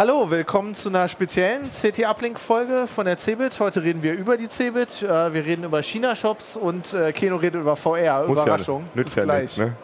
[0.00, 3.60] Hallo, willkommen zu einer speziellen CT Uplink Folge von der CeBIT.
[3.60, 7.36] Heute reden wir über die CeBIT, äh, wir reden über China Shops und äh, Keno
[7.36, 8.24] redet über VR.
[8.26, 8.84] Muss Überraschung.
[8.84, 9.58] Ja, nützt Bis ja gleich.
[9.58, 9.76] ne?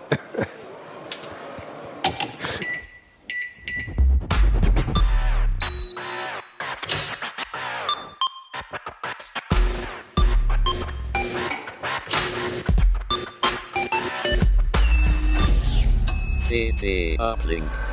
[16.49, 17.86] CT Uplink.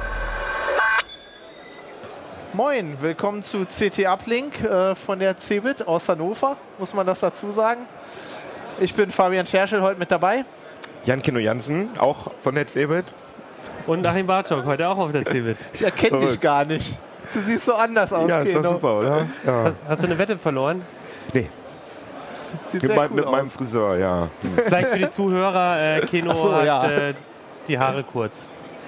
[2.53, 7.51] Moin, willkommen zu CT Uplink äh, von der CeBIT aus Hannover, muss man das dazu
[7.51, 7.87] sagen.
[8.79, 10.45] Ich bin Fabian Scherschel, heute mit dabei.
[11.03, 13.05] Jan Kino Jansen, auch von der CeBIT.
[13.87, 15.57] Und Achim Bartschok, heute auch auf der CeBIT.
[15.73, 16.95] Ich erkenne dich gar nicht.
[17.33, 18.71] Du siehst so anders aus, Ja, ist doch Keno.
[18.73, 19.27] super, oder?
[19.45, 19.73] Ja.
[19.87, 20.83] Hast du eine Wette verloren?
[21.33, 21.49] Nee,
[22.67, 23.47] Sieht mit, sehr mein, cool mit meinem.
[23.47, 24.27] Friseur, ja.
[24.65, 26.91] Vielleicht für die Zuhörer, äh, Keno so, hat ja.
[26.91, 27.13] äh,
[27.67, 28.33] die Haare kurz.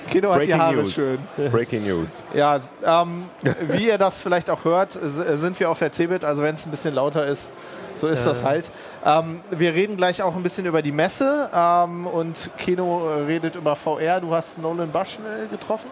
[0.09, 0.93] Keno hat die Breaking Haare News.
[0.93, 1.17] schön.
[1.51, 2.07] Breaking News.
[2.33, 3.25] Ja, ähm,
[3.69, 6.65] wie ihr das vielleicht auch hört, s- sind wir auf der CeBIT, also wenn es
[6.65, 7.49] ein bisschen lauter ist,
[7.95, 8.31] so ist Ja.
[8.31, 8.71] das halt.
[9.05, 13.55] Ähm, wir reden gleich auch ein bisschen über die Messe ähm, und Keno äh, redet
[13.55, 14.19] über VR.
[14.21, 15.89] Du hast Nolan Bushnell getroffen.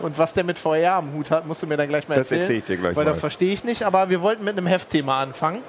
[0.00, 2.24] Und was der mit VR am Hut hat, musst du mir dann gleich mal Das
[2.30, 2.42] erzählen.
[2.42, 3.10] erzähl ich dir gleich Weil mal.
[3.10, 5.62] das verstehe ich nicht, aber wir wollten mit einem Heftthema anfangen.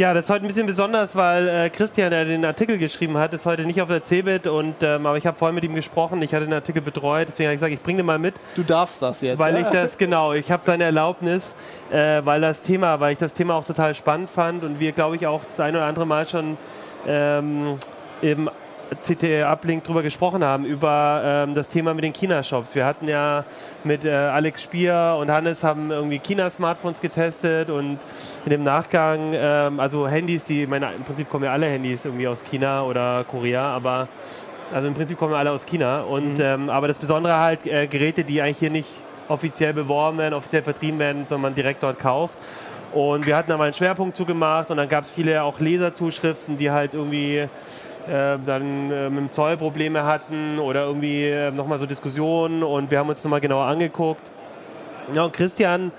[0.00, 3.34] Ja, das ist heute ein bisschen besonders, weil äh, Christian, der den Artikel geschrieben hat,
[3.34, 4.46] ist heute nicht auf der CeBIT.
[4.46, 7.48] Und, ähm, aber ich habe vorhin mit ihm gesprochen, ich hatte den Artikel betreut, deswegen
[7.48, 8.36] habe ich gesagt, ich bringe den mal mit.
[8.54, 9.38] Du darfst das jetzt.
[9.38, 9.60] Weil ja?
[9.60, 11.52] ich das, genau, ich habe seine Erlaubnis,
[11.92, 15.16] äh, weil das Thema, weil ich das Thema auch total spannend fand und wir, glaube
[15.16, 16.56] ich, auch das ein oder andere Mal schon
[17.06, 17.78] ähm,
[18.22, 18.48] im
[19.06, 22.74] CT Uplink drüber gesprochen haben, über ähm, das Thema mit den China-Shops.
[22.74, 23.44] Wir hatten ja
[23.84, 27.98] mit äh, Alex Spier und Hannes haben irgendwie China-Smartphones getestet und
[28.44, 32.26] in dem Nachgang, ähm, also Handys, die, meine, im Prinzip kommen ja alle Handys irgendwie
[32.26, 34.08] aus China oder Korea, aber
[34.72, 36.02] also im Prinzip kommen wir alle aus China.
[36.02, 38.88] Und, ähm, aber das Besondere halt äh, Geräte, die eigentlich hier nicht
[39.28, 42.34] offiziell beworben werden, offiziell vertrieben werden, sondern man direkt dort kauft.
[42.92, 46.58] Und wir hatten da mal einen Schwerpunkt zugemacht und dann gab es viele auch Leserzuschriften,
[46.58, 47.48] die halt irgendwie
[48.06, 52.98] dann äh, mit dem Zoll Probleme hatten oder irgendwie äh, nochmal so Diskussionen und wir
[52.98, 54.22] haben uns nochmal genauer angeguckt.
[55.14, 55.92] Ja, und Christian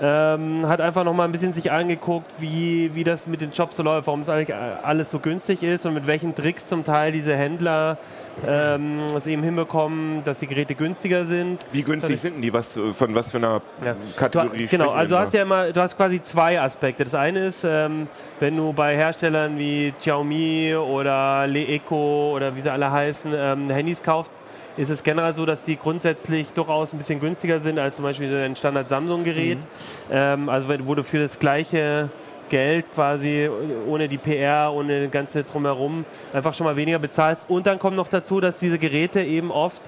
[0.00, 3.76] ähm, hat einfach noch mal ein bisschen sich angeguckt, wie, wie das mit den Jobs
[3.76, 6.84] so läuft, warum es eigentlich äh, alles so günstig ist und mit welchen Tricks zum
[6.84, 7.98] Teil diese Händler
[8.46, 11.64] ähm, es eben hinbekommen, dass die Geräte günstiger sind.
[11.72, 12.52] Wie günstig sind denn die?
[12.52, 13.94] Was, von was für einer Ja.
[14.16, 17.04] Kategorie Du, genau, also du hast ja immer, du hast quasi zwei Aspekte.
[17.04, 18.08] Das eine ist, ähm,
[18.40, 24.02] wenn du bei Herstellern wie Xiaomi oder Leeco oder wie sie alle heißen, ähm, Handys
[24.02, 24.32] kaufst,
[24.76, 28.34] ist es generell so, dass die grundsätzlich durchaus ein bisschen günstiger sind als zum Beispiel
[28.34, 29.58] ein Standard Samsung-Gerät.
[29.58, 29.64] Mhm.
[30.10, 32.08] Ähm, also wo du für das gleiche
[32.52, 33.48] Geld quasi
[33.88, 36.04] ohne die PR, ohne das ganze drumherum
[36.34, 37.46] einfach schon mal weniger bezahlst.
[37.48, 39.80] Und dann kommt noch dazu, dass diese Geräte eben oft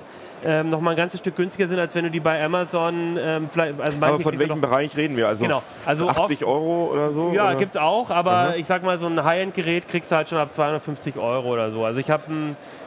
[0.44, 3.48] ähm, noch mal ein ganzes Stück günstiger sind, als wenn du die bei Amazon ähm,
[3.50, 3.80] vielleicht.
[3.80, 5.28] Also Aber von welchem Bereich reden wir?
[5.28, 7.32] Also, Genau, also 80 Euro oder so?
[7.34, 7.58] ja, oder?
[7.58, 11.16] gibt's auch, aber ich sag mal, so ein High-End-Gerät kriegst du halt schon ab 250
[11.16, 11.84] Euro oder so.
[11.84, 12.24] Also ich habe,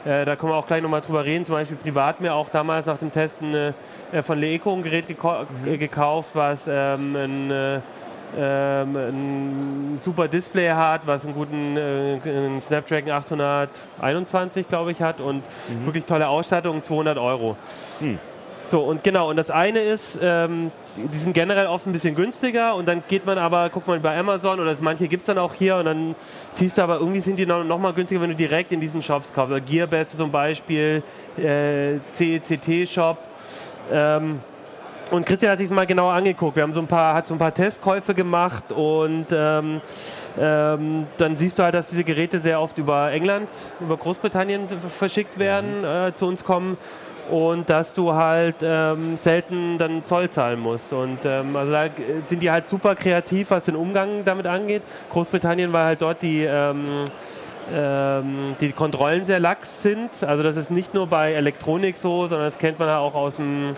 [0.04, 2.86] äh, da können wir auch gleich nochmal drüber reden, zum Beispiel privat mir auch damals
[2.86, 7.80] nach dem Testen äh, von Leeco ein Gerät gekau äh, gekauft, was ähm, ein, äh,
[8.36, 15.20] ähm, ein super Display hat, was einen guten äh, einen Snapdragon 821, glaube ich, hat
[15.20, 15.42] und
[15.84, 17.56] wirklich tolle Ausstattung, 200 Euro.
[18.68, 22.74] So, und genau, und das eine ist, ähm, die sind generell oft ein bisschen günstiger
[22.74, 25.54] und dann geht man aber, guckt man bei Amazon oder manche gibt es dann auch
[25.54, 26.14] hier und dann
[26.52, 29.00] siehst du aber, irgendwie sind die noch, noch mal günstiger, wenn du direkt in diesen
[29.00, 29.54] Shops kaufst.
[29.54, 31.02] Also Gearbest zum Beispiel,
[31.38, 33.16] äh, CECT-Shop.
[33.90, 34.40] Ähm,
[35.10, 36.56] und Christian hat sich mal genauer angeguckt.
[36.56, 39.80] Wir haben so ein paar, hat so ein paar Testkäufe gemacht und ähm,
[40.38, 43.48] ähm, dann siehst du halt, dass diese Geräte sehr oft über England,
[43.80, 46.76] über Großbritannien verschickt werden, äh, zu uns kommen
[47.30, 50.92] und dass du halt ähm, selten dann Zoll zahlen musst.
[50.92, 51.86] Und ähm, also da
[52.28, 54.82] sind die halt super kreativ, was den Umgang damit angeht.
[55.10, 57.04] Großbritannien, weil halt dort die ähm,
[57.72, 60.10] ähm, die Kontrollen sehr lax sind.
[60.22, 63.36] Also das ist nicht nur bei Elektronik so, sondern das kennt man ja auch aus
[63.36, 63.74] dem,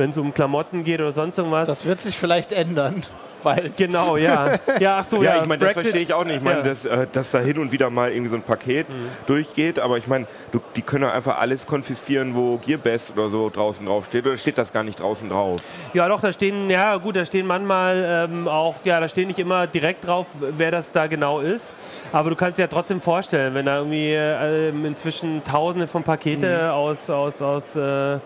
[0.00, 1.68] wenn es um Klamotten geht oder sonst irgendwas.
[1.68, 3.02] Das wird sich vielleicht ändern.
[3.42, 3.78] Bald.
[3.78, 4.58] genau, ja.
[4.80, 5.40] Ja, ach so, Ja, ja.
[5.42, 6.36] ich meine, das verstehe ich auch nicht.
[6.36, 6.62] Ich meine, Ja.
[6.62, 8.86] dass, äh, dass da hin und wieder mal irgendwie so ein Paket
[9.26, 13.48] durchgeht, aber ich meine, du- die können ja einfach alles konfiszieren, wo Gearbest oder so
[13.48, 15.62] draußen drauf steht, oder steht das gar nicht draußen drauf?
[15.94, 19.38] Ja, doch, da stehen, ja gut, da stehen manchmal ähm, auch, ja, da stehen nicht
[19.38, 21.72] immer direkt drauf, wer das da genau ist.
[22.12, 26.74] Aber du kannst dir ja trotzdem vorstellen, wenn da irgendwie ähm, inzwischen Tausende von Pakete
[26.74, 28.18] aus, aus, aus, äh,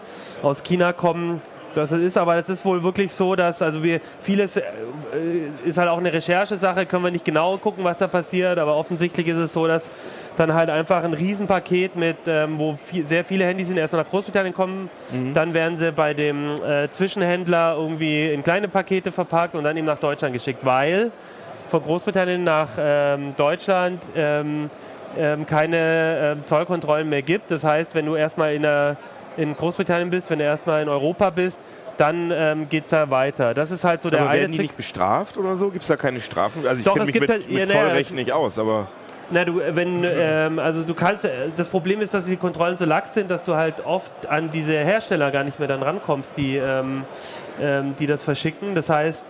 [0.43, 1.41] aus China kommen.
[1.75, 4.62] Das ist aber, das ist wohl wirklich so, dass also wir vieles äh,
[5.65, 9.29] ist halt auch eine Recherchesache, können wir nicht genau gucken, was da passiert, aber offensichtlich
[9.29, 9.88] ist es so, dass
[10.37, 14.11] dann halt einfach ein Riesenpaket mit, ähm, wo viel, sehr viele Handys sind, erstmal nach
[14.11, 14.91] Großbritannien kommen,
[15.32, 19.87] dann werden sie bei dem äh, Zwischenhändler irgendwie in kleine Pakete verpackt und dann eben
[19.87, 21.12] nach Deutschland geschickt, weil
[21.69, 24.71] von Großbritannien nach ähm, Deutschland ähm,
[25.17, 27.50] ähm, keine ähm, Zollkontrollen mehr gibt.
[27.50, 28.97] Das heißt, wenn du erstmal in, der,
[29.37, 31.61] in Großbritannien bist, wenn du erstmal in Europa bist,
[31.97, 33.55] dann ähm, geht es da weiter.
[33.55, 34.67] Das ist halt so der aber eine werden die Trick.
[34.69, 35.71] nicht bestraft oder so?
[35.71, 36.67] Gibt es da keine Strafen?
[36.67, 38.89] Also ich kenne mich gibt mit, halt- mit ja, Zollrecht nicht aus, aber
[39.31, 42.85] Na, du, wenn, ähm, also du kannst, äh, das Problem ist, dass die Kontrollen so
[42.85, 46.57] lax sind, dass du halt oft an diese Hersteller gar nicht mehr dann rankommst, die,
[46.57, 47.05] ähm,
[47.61, 48.75] ähm, die das verschicken.
[48.75, 49.25] Das heißt,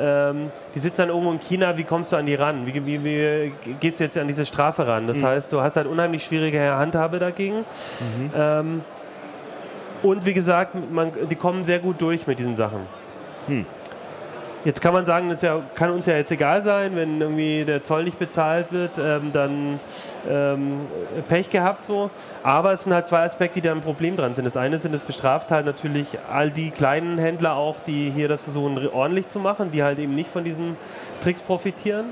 [0.00, 2.66] ähm, die sitzen dann irgendwo in China, wie kommst du an die ran?
[2.66, 5.06] Wie, wie, wie gehst du jetzt an diese Strafe ran?
[5.06, 7.64] Das heißt, du hast halt unheimlich schwierige Handhabe dagegen.
[8.36, 8.82] Ähm,
[10.02, 12.80] und wie gesagt, man, die kommen sehr gut durch mit diesen Sachen.
[14.64, 17.84] Jetzt kann man sagen, das ja, kann uns ja jetzt egal sein, wenn irgendwie der
[17.84, 19.80] Zoll nicht bezahlt wird, ähm, dann
[20.28, 20.80] ähm,
[21.28, 22.10] Pech gehabt so.
[22.42, 24.44] Aber es sind halt zwei Aspekte, die da ein Problem dran sind.
[24.44, 28.42] Das eine sind, es bestraft halt natürlich all die kleinen Händler auch, die hier das
[28.42, 30.76] versuchen ordentlich zu machen, die halt eben nicht von diesen
[31.22, 32.06] Tricks profitieren.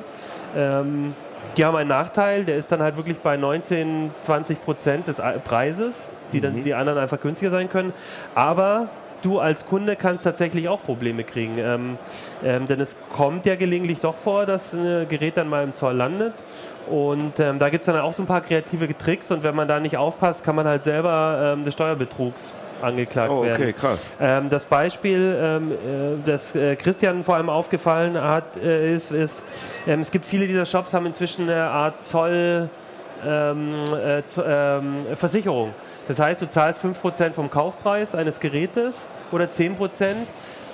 [0.57, 1.15] Ähm,
[1.57, 5.95] die haben einen Nachteil, der ist dann halt wirklich bei 19, 20 Prozent des Preises,
[6.33, 7.93] die dann die anderen einfach günstiger sein können.
[8.35, 8.89] Aber
[9.23, 11.59] du als Kunde kannst tatsächlich auch Probleme kriegen.
[11.59, 11.99] Ähm,
[12.45, 15.95] ähm, denn es kommt ja gelegentlich doch vor, dass ein Gerät dann mal im Zoll
[15.95, 16.35] landet.
[16.89, 19.67] Und ähm, da gibt es dann auch so ein paar kreative Tricks und wenn man
[19.67, 23.63] da nicht aufpasst, kann man halt selber ähm, des Steuerbetrugs angeklagt oh, werden.
[23.63, 23.99] okay, krass.
[24.21, 25.75] Ähm, das Beispiel, ähm, äh,
[26.25, 29.43] das äh, Christian vor allem aufgefallen hat, äh, ist, ist
[29.87, 32.69] ähm, es gibt viele dieser Shops, haben inzwischen eine Art Zoll
[33.27, 35.73] ähm, äh, ähm, Versicherung.
[36.09, 38.95] Das heißt, du zahlst 5% vom Kaufpreis eines Gerätes
[39.33, 39.75] oder 10%,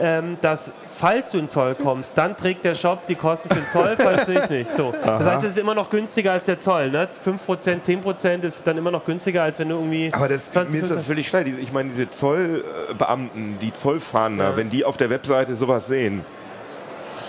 [0.00, 3.66] ähm, dass falls du in Zoll kommst, dann trägt der Shop die Kosten für den
[3.68, 4.76] Zoll, falls nicht, nicht.
[4.76, 4.92] So.
[5.04, 6.90] Das heißt, es ist immer noch günstiger als der Zoll.
[6.90, 7.08] Ne?
[7.24, 10.10] 5%, 10% ist dann immer noch günstiger, als wenn du irgendwie...
[10.12, 11.30] Aber das, 20, mir ist das völlig.
[11.30, 14.56] Diese- Ich meine, diese Zollbeamten, die Zollfahnder, Ja.
[14.56, 16.24] wenn die auf der Webseite sowas sehen,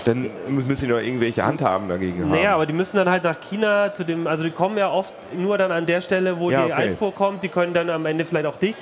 [0.03, 2.31] dann mü- müssen die doch irgendwelche Handhaben dagegen haben.
[2.31, 5.13] Naja, aber die müssen dann halt nach China zu dem, also die kommen ja oft
[5.38, 6.81] nur dann an der Stelle, wo Ja, die okay.
[6.89, 8.75] Einfuhr kommt, die können dann am Ende vielleicht auch dich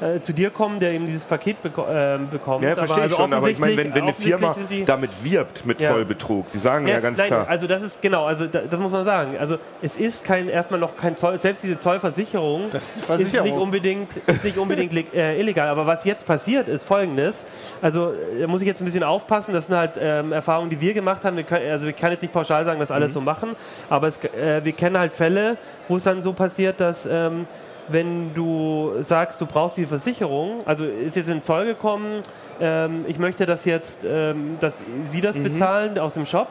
[0.00, 2.62] äh, zu dir kommen, der eben dieses Paket beko ähm, bekommt.
[2.64, 4.54] ja, verstehe ich also schon, aber ich meine, wenn, wenn eine Firma
[4.86, 5.90] damit wirbt mit Ja.
[5.90, 8.92] Zollbetrug, sie sagen ja, ganz nein, klar, also das ist genau, also da, das muss
[8.92, 9.36] man sagen.
[9.38, 13.06] Also es ist kein erstmal noch kein Zoll, selbst diese Zollversicherung Das ist die ist
[13.06, 13.48] Versicherung.
[13.48, 15.68] nicht unbedingt, ist nicht unbedingt äh, illegal.
[15.68, 17.36] Aber was jetzt passiert, ist folgendes.
[17.82, 19.52] Also äh, da muss ich jetzt ein bisschen aufpassen.
[19.52, 21.36] Das sind halt ähm, Erfahrungen, die wir gemacht haben.
[21.36, 22.94] Wir können, also ich kann jetzt nicht pauschal sagen, dass Mhm.
[22.94, 23.56] alles so machen,
[23.90, 25.56] aber es, äh, wir kennen halt Fälle,
[25.88, 27.46] wo es dann so passiert, dass ähm,
[27.88, 32.22] wenn du sagst, du brauchst die Versicherung, also ist jetzt in den Zoll gekommen,
[32.60, 36.48] ähm, ich möchte das jetzt, ähm, dass Sie das bezahlen aus dem Shop,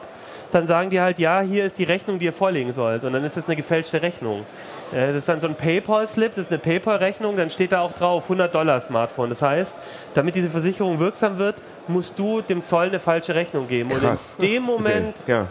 [0.52, 3.04] dann sagen die halt, ja, hier ist die Rechnung, die ihr vorlegen sollt.
[3.04, 4.46] Und dann ist das eine gefälschte Rechnung.
[4.92, 7.92] Äh, das ist dann so ein PayPal-Slip, das ist eine PayPal-Rechnung, dann steht da auch
[7.92, 9.28] drauf 100 Dollar Smartphone.
[9.28, 9.74] Das heißt,
[10.14, 11.56] damit diese Versicherung wirksam wird,
[11.86, 13.90] musst du dem Zoll eine falsche Rechnung geben.
[13.90, 14.32] Und Krass.
[14.38, 15.32] in dem Moment okay.
[15.32, 15.46] ja.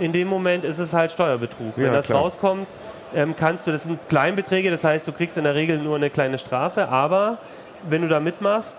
[0.00, 1.72] in dem Moment ist es halt Steuerbetrug.
[1.76, 2.20] Wenn Ja, das klar.
[2.20, 2.66] rauskommt,
[3.14, 6.10] ähm, kannst du, das sind Kleinbeträge, das heißt, du kriegst in der Regel nur eine
[6.10, 7.38] kleine Strafe, aber
[7.88, 8.76] wenn du da mitmachst,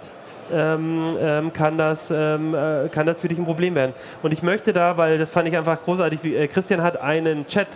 [0.51, 3.93] ähm, ähm, kann, das, ähm, äh, kann das für dich ein Problem werden.
[4.23, 7.47] Und ich möchte da, weil das fand ich einfach großartig, wie, äh, Christian hat einen
[7.47, 7.67] Chat,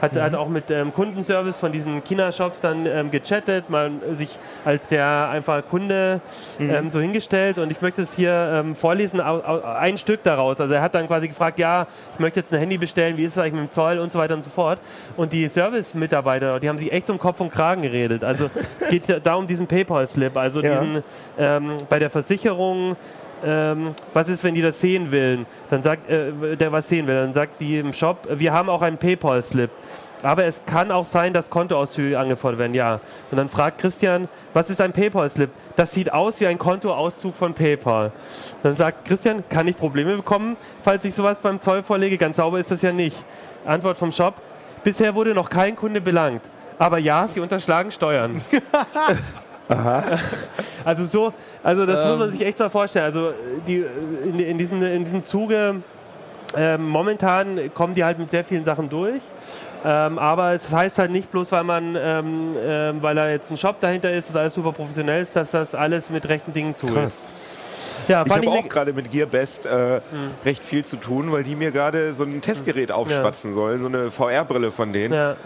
[0.00, 4.86] hat, hat auch mit ähm, Kundenservice von diesen China-Shops dann ähm, gechattet, mal sich als
[4.86, 6.20] der einfach Kunde
[6.58, 10.60] ähm, so hingestellt und ich möchte es hier ähm, vorlesen, au, au, ein Stück daraus.
[10.60, 13.32] Also er hat dann quasi gefragt, ja, ich möchte jetzt ein Handy bestellen, wie ist
[13.32, 14.78] es eigentlich mit dem Zoll und so weiter und so fort.
[15.16, 18.24] Und die Service-Mitarbeiter, die haben sich echt um Kopf und Kragen geredet.
[18.24, 20.80] Also es geht da um diesen PayPal-Slip, also Ja.
[20.80, 21.02] diesen
[21.38, 22.96] ähm, bei der Versicherung
[23.44, 25.44] ähm, was ist, wenn die das sehen will?
[25.70, 28.82] Dann sagt, äh, der was sehen will, dann sagt die im Shop, wir haben auch
[28.82, 29.70] einen PayPal-Slip.
[30.22, 33.00] Aber es kann auch sein, dass Kontoauszüge angefordert werden, ja.
[33.30, 35.50] Und dann fragt Christian, was ist ein PayPal-Slip?
[35.76, 38.12] Das sieht aus wie ein Kontoauszug von PayPal.
[38.62, 42.18] Dann sagt Christian, kann ich Probleme bekommen, falls ich sowas beim Zoll vorlege?
[42.18, 43.16] Ganz sauber ist das ja nicht.
[43.64, 44.34] Antwort vom Shop,
[44.84, 46.42] bisher wurde noch kein Kunde belangt.
[46.78, 48.40] Aber ja, sie unterschlagen Steuern.
[50.84, 51.32] Also so,
[51.62, 53.06] also das muss man sich echt mal vorstellen.
[53.06, 53.32] Also
[53.66, 53.84] die,
[54.24, 55.82] in, in, diesem, in diesem Zuge
[56.56, 59.20] ähm, momentan kommen die halt mit sehr vielen Sachen durch.
[59.88, 63.56] Ähm, aber es heißt halt nicht bloß, weil man, ähm, ähm, weil da jetzt ein
[63.56, 66.96] Shop dahinter ist, dass alles super professionell ist, dass das alles mit rechten Dingen zugeht.
[66.96, 67.12] Krass.
[68.08, 70.00] Ja, Ich habe auch gerade mit GearBest äh,
[70.44, 74.10] recht viel zu tun, weil die mir gerade so ein Testgerät aufschwatzen sollen, so eine
[74.10, 75.14] VR-Brille von denen.
[75.14, 75.36] ja.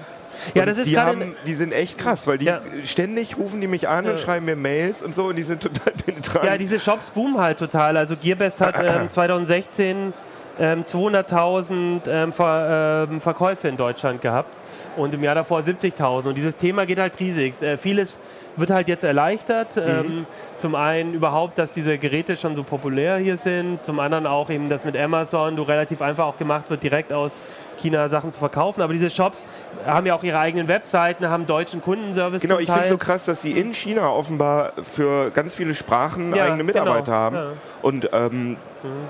[0.54, 2.60] ja, Und das ist die, haben, die sind echt krass, weil die Ja.
[2.86, 4.12] ständig rufen die mich an Ja.
[4.12, 6.44] und schreiben mir Mails und so und die sind total penetrant.
[6.46, 7.96] Ja, diese Shops boomen halt total.
[7.98, 10.12] Also Gearbest hat ähm, 2016
[10.58, 14.50] ähm, 200.000 ähm, Ver, ähm, Verkäufe in Deutschland gehabt.
[14.96, 16.28] und im Jahr davor 70.000.
[16.28, 17.60] Und dieses Thema geht halt riesig.
[17.62, 18.18] Äh, vieles
[18.56, 19.68] wird halt jetzt erleichtert.
[19.76, 20.26] Ähm,
[20.56, 23.84] zum einen überhaupt, dass diese Geräte schon so populär hier sind.
[23.84, 27.40] Zum anderen auch eben, dass mit Amazon du relativ einfach auch gemacht wird, direkt aus
[27.80, 28.82] China Sachen zu verkaufen.
[28.82, 29.46] Aber diese Shops
[29.86, 32.42] haben ja auch ihre eigenen Webseiten, haben deutschen Kundenservice.
[32.42, 32.90] Genau, ich finde Teil.
[32.90, 37.16] so krass, dass sie in China offenbar für ganz viele Sprachen Ja, eigene Mitarbeiter genau,
[37.16, 37.36] haben.
[37.36, 37.46] ja.
[37.82, 38.56] Und ähm,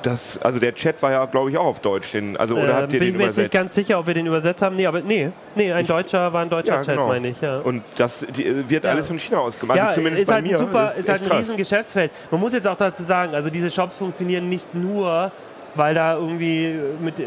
[0.03, 2.13] das, also der Chat war ja, glaube ich, auch auf Deutsch.
[2.13, 3.53] Den, also, oder Äh, habt ihr bin den ich mir jetzt nicht übersetzt?
[3.53, 4.77] ganz sicher, ob wir den übersetzt haben.
[4.77, 7.09] Nee, aber nee, nee ein Deutscher war ein deutscher Ja, Chat, genau.
[7.09, 7.41] meine ich.
[7.41, 7.59] Ja.
[7.59, 8.91] Und das die, wird Ja.
[8.91, 9.77] alles von China aus gemacht.
[9.79, 10.59] ja, also zumindest ist bei halt mir.
[10.59, 11.39] super, Das ist halt ein krass.
[11.41, 12.11] riesen Geschäftsfeld.
[12.31, 15.31] Man muss jetzt auch dazu sagen, also diese Shops funktionieren nicht nur,
[15.75, 17.25] weil da irgendwie mit, äh,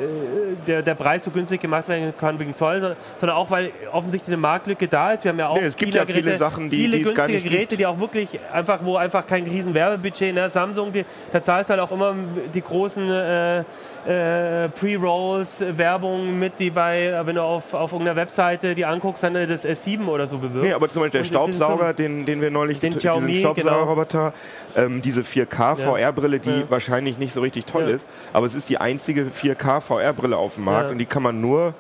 [0.68, 4.30] der, der Preis so günstig gemacht werden kann wegen Zoll, sondern- sondern auch, weil offensichtlich
[4.34, 5.24] eine Marktlücke da ist.
[5.24, 7.68] Wir haben ja auch Nee, es gibt ja viele Sachen, die- viele die günstige Geräte,
[7.68, 7.80] gibt.
[7.80, 10.50] die auch wirklich einfach, wo einfach kein riesen Werbebudget, ne?
[10.52, 12.14] Samsung, die, da zahlst du halt auch immer
[12.54, 13.64] die großen äh,
[14.08, 18.86] äh, Pre-Rolls, äh, Werbung mit, die bei, äh, wenn du auf, auf irgendeiner Webseite die
[18.86, 20.66] anguckst, dann äh, das S7 oder so bewirbt.
[20.66, 24.34] Nee, aber zum Beispiel der Staubsauger, den, den wir neulich Den Xiaomi, diesen Staubsaugerroboter,
[24.76, 25.76] ähm, diese 4K Ja.
[25.76, 26.70] VR-Brille, die Ja.
[26.70, 27.96] wahrscheinlich nicht so richtig toll Ja.
[27.96, 30.92] ist, aber es ist die einzige 4K VR-Brille auf dem Markt Ja.
[30.92, 31.74] und die kann man nur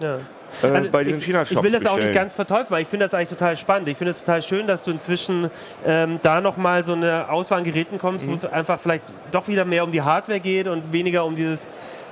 [0.61, 2.13] Also bei diesen ich, China-Shops ich will das auch nicht bestellen.
[2.13, 3.87] ganz verteufeln, weil ich finde das eigentlich total spannend.
[3.89, 5.49] Ich finde es total schön, dass du inzwischen
[5.85, 8.31] ähm, da nochmal so eine Auswahl an Geräten kommst, Mhm.
[8.31, 11.61] wo es einfach vielleicht doch wieder mehr um die Hardware geht und weniger um dieses,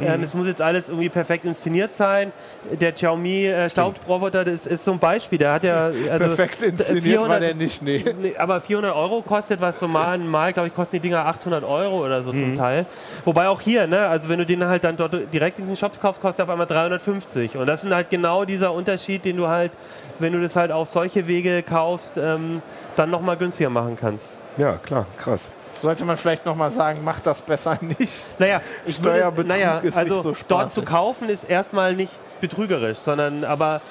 [0.01, 0.08] Mhm.
[0.08, 2.31] ähm, es muss jetzt alles irgendwie perfekt inszeniert sein.
[2.72, 5.38] Der Xiaomi äh, Staubroboter, das ist so ein Beispiel.
[5.38, 8.03] Der hat ja also Perfekt inszeniert war 400 der nicht, nee.
[8.38, 12.05] Aber 400 Euro kostet, was so mal, mal glaube ich, kosten die Dinger 800 Euro
[12.05, 12.39] oder so Mhm.
[12.39, 12.86] zum Teil.
[13.25, 16.00] Wobei auch hier, ne, also wenn du den halt dann dort direkt in diesen Shops
[16.00, 17.58] kaufst, kostet er auf einmal 350.
[17.58, 19.72] Und das ist halt genau dieser Unterschied, den du halt,
[20.20, 22.62] wenn du das halt auf solche Wege kaufst, ähm,
[22.96, 24.25] dann nochmal günstiger machen kannst.
[24.58, 25.46] Ja, klar, krass.
[25.81, 28.23] Sollte man vielleicht nochmal sagen, macht das besser nicht.
[28.39, 33.81] Naja, ich Steuerbetrug naja, also so dort zu kaufen ist erstmal nicht betrügerisch, sondern aber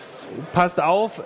[0.52, 1.22] passt auf,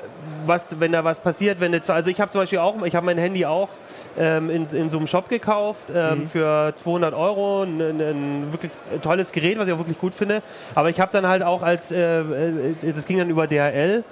[0.47, 1.61] was, wenn da was passiert.
[1.61, 3.69] Wenn jetzt, also ich habe zum Beispiel auch, ich habe mein Handy auch
[4.17, 6.29] ähm, in, in so einem Shop gekauft ähm, Mhm.
[6.29, 10.43] für 200 Euro, ein, ein, ein wirklich tolles Gerät, was ich auch wirklich gut finde.
[10.75, 14.05] Aber ich habe dann halt auch als, äh, äh, das ging dann über DHL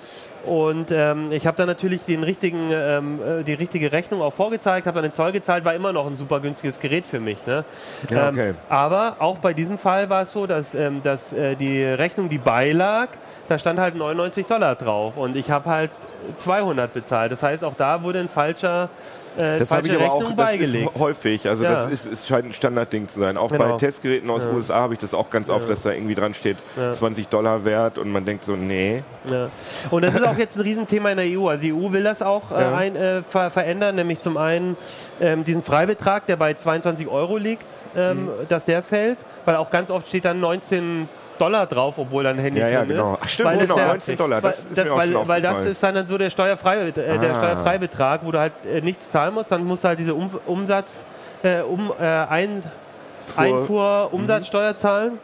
[0.44, 4.87] und ähm, ich habe dann natürlich den richtigen, ähm, äh, die richtige Rechnung auch vorgezeigt,
[4.87, 7.44] habe dann den Zoll gezahlt, war immer noch ein super günstiges Gerät für mich.
[7.46, 7.64] Ne?
[8.11, 8.54] Ja, Ähm, okay.
[8.68, 12.38] aber auch bei diesem Fall war es so, dass, ähm, dass äh, die Rechnung, die
[12.38, 13.08] beilag,
[13.49, 15.90] da stand halt 99 Dollar drauf und ich habe halt
[16.38, 17.32] 200 bezahlt.
[17.32, 18.88] Das heißt, auch da wurde ein falscher
[19.37, 20.91] äh, Das habe ich aber Rechnung auch das beigelegt.
[20.95, 21.49] ist häufig.
[21.49, 21.73] Also Ja.
[21.87, 23.37] das ist, ist scheint ein Standardding zu sein.
[23.37, 23.77] Auch bei Genau.
[23.77, 24.51] Testgeräten aus Ja.
[24.53, 26.93] USA habe ich das auch ganz oft, dass da irgendwie dran steht, Ja.
[26.93, 29.03] 20 Dollar wert und man denkt so, nee.
[29.31, 29.49] Ja.
[29.91, 31.49] Und das ist auch jetzt ein Riesenthema in der EU.
[31.49, 32.75] Also die EU will das auch äh, Ja.
[32.77, 34.77] ein, äh, ver verändern, nämlich zum einen
[35.21, 37.65] ähm, diesen Freibetrag, der bei 22 Euro liegt,
[37.97, 38.29] ähm, Mhm.
[38.49, 41.09] dass der fällt, weil auch ganz oft steht dann 19
[41.42, 43.14] Dollar drauf, obwohl dann Handy Ja, ja, genau.
[43.14, 43.20] ist.
[43.25, 45.42] Ach, stimmt, Weil genau, das 19 Dollar, das weil, ist mir auch weil, schon weil
[45.42, 47.34] das ist dann so der, Steuerfrei, äh, der Ah.
[47.38, 50.94] Steuerfreibetrag, wo du halt äh, nichts zahlen musst, dann musst du halt diese um Umsatz,
[51.42, 52.62] äh, um, äh, ein
[53.34, 55.18] Fuhr- Einfuhr-Umsatzsteuer zahlen.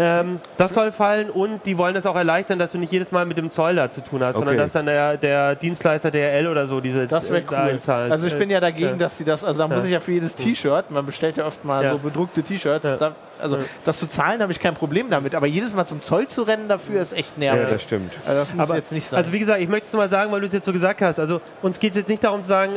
[0.00, 3.26] Ähm, das soll fallen und die wollen das auch erleichtern, dass du nicht jedes Mal
[3.26, 4.62] mit dem Zoll da zu tun hast, sondern Okay.
[4.62, 7.56] dass dann der, der Dienstleister DRL oder so diese Das äh, cool.
[7.56, 8.12] einzahlt.
[8.12, 8.94] Also ich bin ja dagegen, Ja.
[8.96, 11.64] dass sie das, also da muss ich ja für jedes T-Shirt, man bestellt ja oft
[11.64, 11.90] mal Ja.
[11.92, 12.94] so bedruckte T-Shirts, Ja.
[12.96, 16.26] da, also das zu zahlen, habe ich kein Problem damit, aber jedes Mal zum Zoll
[16.28, 17.62] zu rennen dafür ist echt nervig.
[17.62, 18.12] Ja, das stimmt.
[18.26, 19.18] also das muss Aber, jetzt nicht sein.
[19.20, 21.00] also wie gesagt, ich möchte es nur mal sagen, weil du es jetzt so gesagt
[21.00, 21.18] hast.
[21.20, 22.72] Also uns geht es jetzt nicht darum zu sagen,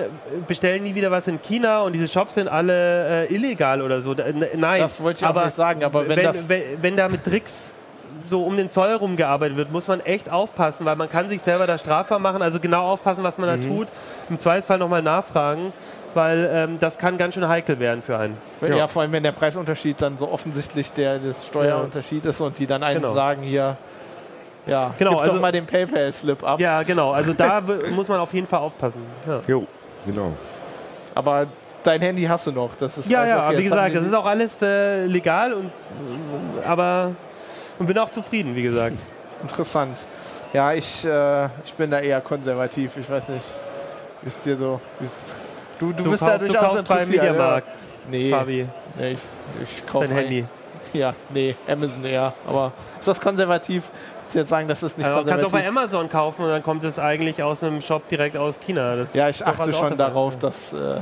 [0.48, 4.14] bestellen nie wieder was in China und diese Shops sind alle äh, illegal oder so.
[4.14, 4.82] Da- n- Nein.
[4.82, 7.54] Das wollte ich auch nicht sagen, aber wenn wenn, das- wenn, wenn da mit Tricks
[8.30, 11.68] so um den Zoll rumgearbeitet wird, muss man echt aufpassen, weil man kann sich selber
[11.68, 12.42] da strafbar machen.
[12.42, 13.62] Also genau aufpassen, was man Mhm.
[13.62, 13.88] da tut.
[14.30, 15.74] Im Zweifelsfall nochmal nachfragen,
[16.14, 18.38] weil ähm, das kann ganz schön heikel werden für einen.
[18.68, 18.88] ja.
[18.88, 22.84] vor allem wenn der Preisunterschied dann so offensichtlich der das Steuerunterschied ist und die dann
[22.84, 23.14] einem Genau.
[23.14, 23.78] sagen hier,
[24.68, 26.60] ja, Genau, gib also- doch mal den PayPal-Slip ab.
[26.60, 27.12] Ja, genau.
[27.12, 29.02] Also da muss man auf jeden Fall aufpassen.
[29.28, 29.42] Ja.
[29.48, 29.66] Jo,
[30.06, 30.34] genau.
[31.16, 31.48] Aber
[31.84, 32.70] dein Handy hast du noch.
[32.80, 33.58] Das ist Ja, alles ja, okay.
[33.58, 35.72] wie gesagt, das ist auch alles äh, legal und
[36.66, 37.12] aber
[37.80, 38.96] und bin auch zufrieden, wie gesagt.
[39.42, 39.98] Interessant.
[40.54, 42.98] Ja, ich, äh, ich bin da eher konservativ.
[42.98, 43.46] Ich weiß nicht,
[44.22, 44.80] wie es dir so.
[45.82, 47.10] Du, du, Du, bist kaufst, du durchaus kaufst beim.
[47.10, 47.74] Mediamarkt, Ja.
[48.10, 49.18] Nee, Fabi, nee, ich,
[49.64, 50.46] ich kaufe dein Handy.
[50.94, 52.34] Ja, nee, Amazon eher.
[52.48, 53.90] Aber ist das konservativ?
[54.22, 55.74] Willst du jetzt sagen, das ist nicht Also, kannst du auch konservativ?
[55.74, 58.96] bei Amazon kaufen und dann kommt es eigentlich aus einem Shop direkt aus China.
[58.98, 60.74] Das ja, ich achte schon darauf, dass.
[60.74, 61.02] Äh, ja.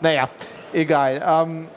[0.00, 0.28] Naja,
[0.72, 1.22] egal.
[1.26, 1.68] Ähm,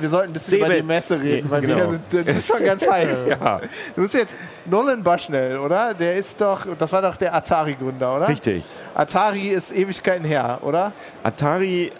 [0.00, 0.66] wir sollten ein bisschen Sebe.
[0.66, 1.90] über die Messe reden, weil wir Genau.
[1.90, 3.26] sind, du bist schon ganz heiß.
[3.28, 3.60] Ja,
[3.94, 5.92] Du bist jetzt Nolan Bushnell, oder?
[5.94, 8.28] Der ist doch, das war doch der Atari-Gründer, oder?
[8.28, 8.64] richtig.
[8.94, 10.92] Atari ist Ewigkeiten her, oder?
[11.22, 11.92] Atari,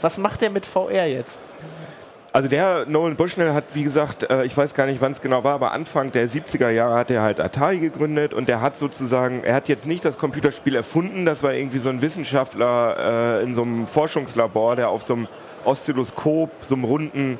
[0.00, 1.38] Was macht der mit VR jetzt?
[2.30, 5.42] Also der Nolan Bushnell hat, wie gesagt, äh, ich weiß gar nicht, wann es genau
[5.44, 9.42] war, aber Anfang der 70er Jahre hat er halt Atari gegründet und der hat sozusagen,
[9.44, 13.54] er hat jetzt nicht das Computerspiel erfunden, das war irgendwie so ein Wissenschaftler äh, in
[13.54, 15.28] so einem Forschungslabor, der auf so einem
[15.64, 17.38] Oszilloskop, so einem runden,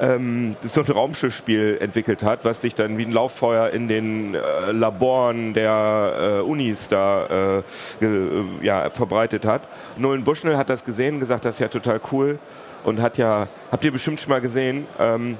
[0.00, 4.72] ähm, so ein Raumschiffspiel entwickelt hat, was sich dann wie ein Lauffeuer in den äh,
[4.72, 7.62] Laboren der äh, Unis da äh,
[8.00, 9.62] ge, ja, verbreitet hat.
[9.96, 12.38] Nolan Bushnell hat das gesehen gesagt, das ist ja total cool
[12.84, 15.38] und hat ja, habt ihr bestimmt schon mal gesehen, ähm,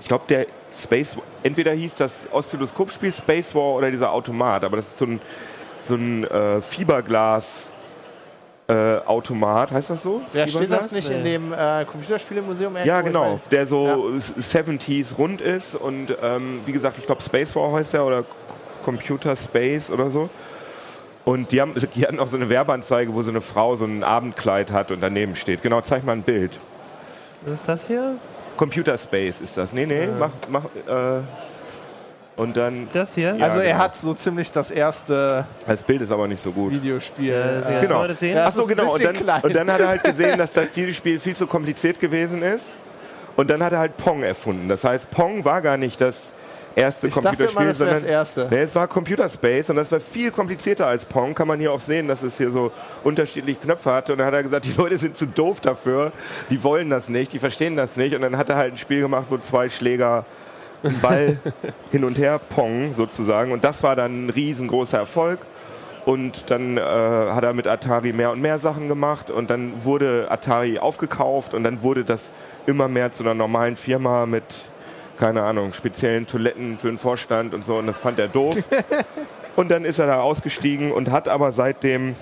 [0.00, 4.86] ich glaube, der Space, entweder hieß das Oszilloskopspiel Space War oder dieser Automat, aber das
[4.86, 5.20] ist so ein,
[5.88, 7.70] so ein äh, Fiberglas.
[8.66, 10.22] Äh, Automat, heißt das so?
[10.32, 11.32] Ja, steht das nicht in Nee.
[11.32, 12.76] dem äh, Computerspielemuseum?
[12.82, 17.72] Ja, genau, der so 70s rund ist und ähm, wie gesagt, ich glaube Space War
[17.72, 18.24] heißt er oder
[18.82, 20.30] Computer Space oder so.
[21.26, 24.02] Und die, haben, die hatten auch so eine Werbeanzeige, wo so eine Frau so ein
[24.02, 25.62] Abendkleid hat und daneben steht.
[25.62, 26.52] Genau, zeig mal ein Bild.
[27.42, 28.16] Was ist das hier?
[28.56, 29.72] Computer Space ist das.
[29.74, 31.20] Nee, nee, mach, mach, äh,
[32.36, 33.34] und dann, Das hier?
[33.36, 33.84] Ja, Also er genau.
[33.84, 36.72] hat so ziemlich das erste das Bild ist aber nicht so gut.
[36.72, 37.32] Videospiel.
[37.32, 38.02] Ja, äh, Genau.
[38.02, 38.36] Leute sehen?
[38.36, 38.92] Ja, Ach so, ist ein genau.
[38.92, 42.42] Und dann, und dann hat er halt gesehen, dass das Spiel viel zu kompliziert gewesen
[42.42, 42.66] ist.
[43.36, 44.68] Und dann hat er halt Pong erfunden.
[44.68, 46.32] Das heißt, Pong war gar nicht das
[46.76, 48.48] erste Ich dachte Computerspiel, immer, das wäre das sondern erste.
[48.50, 51.34] Nee, es war Computer Space und das war viel komplizierter als Pong.
[51.34, 52.72] Kann man hier auch sehen, dass es hier so
[53.02, 54.12] unterschiedliche Knöpfe hatte.
[54.12, 56.12] Und dann hat er gesagt, die Leute sind zu doof dafür,
[56.50, 58.14] die wollen das nicht, die verstehen das nicht.
[58.14, 60.24] Und dann hat er halt ein Spiel gemacht, wo zwei Schläger
[60.84, 61.38] einen Ball
[61.90, 63.52] hin und her Pong sozusagen.
[63.52, 65.40] Und das war dann ein riesengroßer Erfolg.
[66.04, 70.26] Und dann äh, hat er mit Atari mehr und mehr Sachen gemacht und dann wurde
[70.30, 72.20] Atari aufgekauft und dann wurde das
[72.66, 74.44] immer mehr zu einer normalen Firma mit,
[75.18, 78.54] keine Ahnung, speziellen Toiletten für den Vorstand und so und das fand er doof.
[79.56, 82.16] und dann ist er da ausgestiegen und hat aber seitdem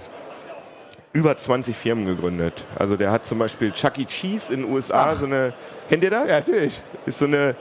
[1.13, 2.65] über 20 Firmen gegründet.
[2.79, 4.05] Also der hat zum Beispiel Chuck E.
[4.05, 5.19] Cheese in den USA, Ach.
[5.19, 5.53] so eine,
[5.89, 6.31] kennt ihr das?
[6.31, 6.81] Ja, natürlich.
[7.05, 7.55] Ist so eine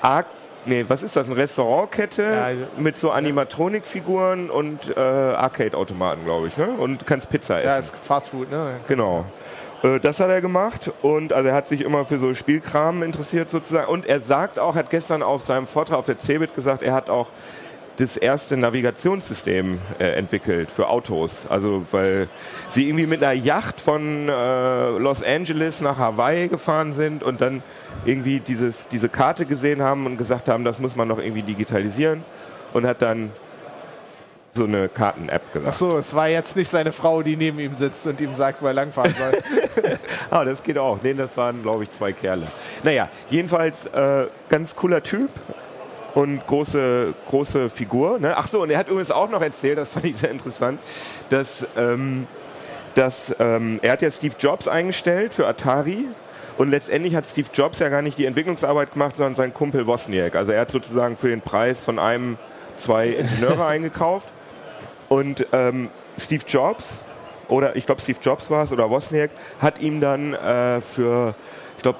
[0.00, 0.26] Arc
[0.66, 1.26] Nee, was ist das?
[1.26, 2.48] Eine Restaurantkette Ja,
[2.80, 6.56] mit so Animatronik-Figuren und äh, Arcade-Automaten, glaube ich.
[6.56, 6.66] Ne?
[6.66, 7.68] Und kannst Pizza essen.
[7.68, 8.74] Ja, ist Fast Food, ne?
[8.88, 9.24] Genau.
[9.82, 13.48] Äh, Das hat er gemacht und also er hat sich immer für so Spielkram interessiert
[13.50, 13.88] sozusagen.
[13.88, 17.10] Und er sagt auch, hat gestern auf seinem Vortrag auf der CeBIT gesagt, er hat
[17.10, 17.28] auch
[17.96, 21.46] das erste Navigationssystem äh, entwickelt für Autos.
[21.48, 22.28] Also weil
[22.70, 27.62] sie irgendwie mit einer Yacht von äh, Los Angeles nach Hawaii gefahren sind und dann
[28.04, 32.22] irgendwie dieses, diese Karte gesehen haben und gesagt haben, das muss man noch irgendwie digitalisieren
[32.72, 33.30] und hat dann
[34.52, 35.68] so eine Karten-App gesagt.
[35.68, 38.66] Achso, es war jetzt nicht seine Frau, die neben ihm sitzt und ihm sagt, wo
[38.66, 39.38] er langfahren soll.
[40.28, 40.98] Ah, das geht auch.
[41.02, 42.48] Nee, das waren, glaube ich, zwei Kerle.
[42.82, 45.30] Naja, jedenfalls äh, ganz cooler Typ
[46.16, 48.18] und große, große Figur.
[48.18, 48.34] Ne?
[48.38, 50.80] Ach so, und er hat übrigens auch noch erzählt, das fand ich sehr interessant,
[51.28, 52.26] dass, ähm,
[52.94, 56.06] dass ähm, er hat ja Steve Jobs eingestellt für Atari.
[56.56, 60.36] Und letztendlich hat Steve Jobs ja gar nicht die Entwicklungsarbeit gemacht, sondern sein Kumpel Wozniak.
[60.36, 62.38] Also er hat sozusagen für den Preis von einem,
[62.78, 64.32] zwei Ingenieure eingekauft.
[65.10, 66.96] Und ähm, Steve Jobs,
[67.48, 71.34] oder ich glaube Steve Jobs war es, oder Wozniak, hat ihm dann äh, für,
[71.76, 71.98] ich glaube,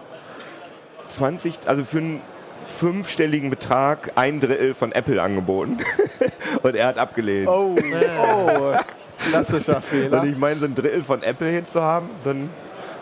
[1.09, 2.23] 20, also für einen
[2.67, 5.79] fünfstelligen Betrag ein Drittel von Apple angeboten.
[6.63, 7.49] Und er hat abgelehnt.
[7.49, 8.73] Oh, oh,
[9.31, 10.21] klassischer Fehler.
[10.23, 12.51] Und ich meine, so ein Drittel von Apple jetzt zu haben, dann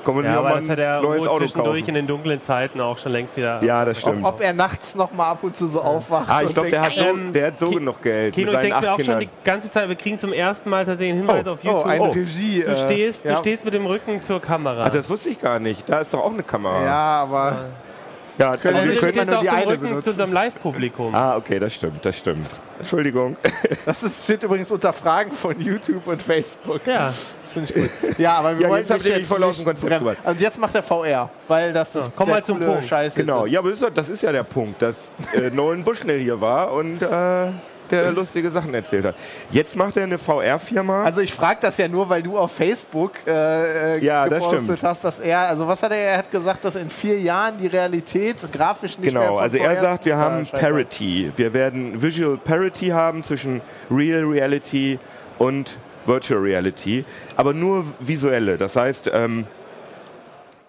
[0.05, 1.89] kann man Ja, aber mal das hat ein er neues Auto zwischendurch kaufen.
[1.89, 3.65] in den dunklen Zeiten auch schon längst wieder.
[3.65, 4.25] Ja, das Ob, stimmt.
[4.27, 6.29] ob er nachts noch mal ab und zu so aufwacht.
[6.29, 8.63] Ah, ich glaube, der, hat so, Ähm, der hat so Ki- genug Geld Kino, mit
[8.63, 9.21] denke mir auch schon Kindern.
[9.21, 11.87] die ganze Zeit, wir kriegen zum ersten Mal tatsächlich einen Hinweis Oh, auf Oh, YouTube.
[11.87, 12.11] eine Oh.
[12.13, 12.61] Regie.
[12.61, 14.85] Du, äh, stehst, ja, du stehst mit dem Rücken zur Kamera.
[14.85, 15.89] Ach, das wusste ich gar nicht.
[15.89, 16.85] Da ist doch auch eine Kamera.
[16.85, 17.65] Ja, aber ja
[18.57, 20.09] Können also nicht können, stehst nur auch die eine Rücken zu benutzen.
[20.11, 21.15] unserem Live-Publikum.
[21.15, 22.49] Ah, okay, das stimmt, das stimmt.
[22.81, 23.37] Entschuldigung.
[23.87, 26.87] das ist, steht übrigens unter Fragen von YouTube und Facebook.
[26.87, 28.19] Ja, Das finde ich gut.
[28.19, 30.19] Ja, aber wir Ja, wollen jetzt ihr mich voll aus dem nicht Konzept.
[30.27, 32.85] Also jetzt macht er VR, weil das das komm der mal zum Punkt.
[32.85, 35.85] Scheiß Genau, jetzt ja, aber das ist, das ist ja der Punkt, dass äh, Nolan
[35.85, 37.07] Bushnell hier war und äh,
[37.91, 39.15] der lustige Sachen erzählt hat.
[39.51, 41.05] Jetzt macht er eine VR-Firma.
[41.05, 44.63] Also ich frage das ja nur, weil du auf Facebook äh, äh, Ja, das gepostet
[44.63, 44.83] stimmt.
[44.83, 47.67] hast, dass er, also was hat er, er hat gesagt, dass in vier Jahren die
[47.67, 50.47] Realität grafisch nicht mehr Genau, also er VR sagt, wir haben.
[50.47, 51.33] Parity.
[51.37, 54.99] Wir werden Visual Parity haben zwischen Real Reality
[55.39, 57.05] und Virtual Reality,
[57.37, 58.59] aber nur visuelle.
[58.59, 59.47] Das heißt, ähm,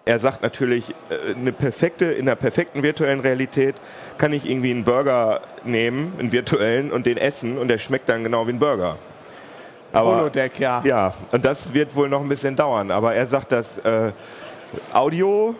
[0.06, 3.74] er sagt natürlich, äh, eine perfekte, in der perfekten virtuellen Realität
[4.16, 8.24] kann ich irgendwie einen Burger nehmen, einen virtuellen, und den essen und der schmeckt dann
[8.24, 8.96] genau wie ein Burger.
[9.92, 10.80] Aber, Holodeck, ja.
[10.84, 12.90] ja, und das wird wohl noch ein bisschen dauern.
[12.90, 14.12] Aber er sagt, dass äh,
[14.92, 15.54] Audio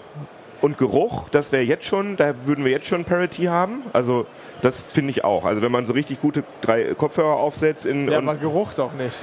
[0.61, 3.83] und Geruch, das wäre jetzt schon, da würden wir jetzt schon Parity haben.
[3.93, 4.27] Also
[4.63, 5.45] das finde ich auch.
[5.45, 9.17] Also wenn man so richtig gute drei Kopfhörer aufsetzt in Ja, aber Geruch doch nicht.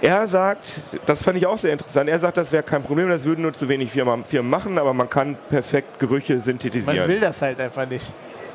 [0.00, 0.64] Er sagt,
[1.06, 3.52] das fand ich auch sehr interessant, er sagt, das wäre kein Problem, das würden nur
[3.52, 6.98] zu wenig Firmen, machen, aber man kann perfekt Gerüche synthetisieren.
[6.98, 8.06] Man will das halt einfach nicht.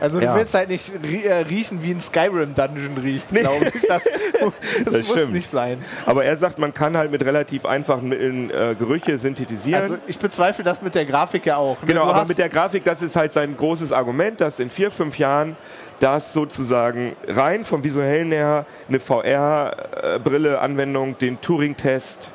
[0.04, 0.34] Also Ja.
[0.34, 0.92] du willst halt nicht
[1.26, 3.82] äh, riechen, wie ein Skyrim-Dungeon riecht, glaube ich.
[3.88, 4.04] Das,
[4.44, 4.52] das,
[4.84, 5.32] Das muss stimmt.
[5.34, 5.82] nicht sein.
[6.06, 9.82] Aber er sagt, man kann halt mit relativ einfachen Mitteln äh, Gerüche synthetisieren.
[9.82, 11.80] Also ich bezweifle das mit der Grafik ja auch.
[11.82, 11.88] ne?
[11.88, 14.92] Genau, Du aber mit der Grafik, das ist halt sein großes Argument, dass in vier,
[14.92, 15.56] fünf Jahren
[16.02, 22.30] das sozusagen rein vom visuellen her eine VR-Brille-Anwendung den Turing-Test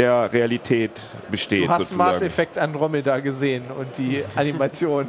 [0.00, 0.92] der Realität
[1.30, 1.64] besteht.
[1.64, 2.26] Du hast Mass sozusagen.
[2.26, 5.06] Effect Andromeda gesehen und die Animation.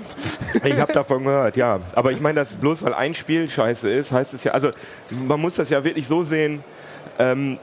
[0.64, 1.80] Ich habe davon gehört, ja.
[1.96, 4.70] Aber ich meine, dass bloß weil ein Spiel scheiße ist, heißt es ja, also
[5.10, 6.64] man muss das ja wirklich so sehen,
[7.20, 7.58] ähm,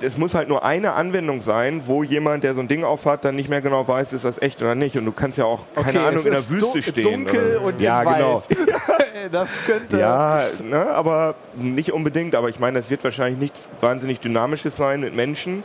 [0.00, 3.36] es muss halt nur eine Anwendung sein, wo jemand, der so ein Ding aufhat, dann
[3.36, 4.96] nicht mehr genau weiß, ist das echt oder nicht.
[4.96, 7.04] Und du kannst ja auch, keine Okay, Ahnung, in der Wüste stehen.
[7.04, 8.42] dunkel oder- und ja, genau.
[9.32, 9.98] das könnte.
[9.98, 12.34] Ja, ne, aber nicht unbedingt.
[12.34, 15.62] Aber ich meine, das wird wahrscheinlich nichts wahnsinnig Dynamisches sein mit Menschen,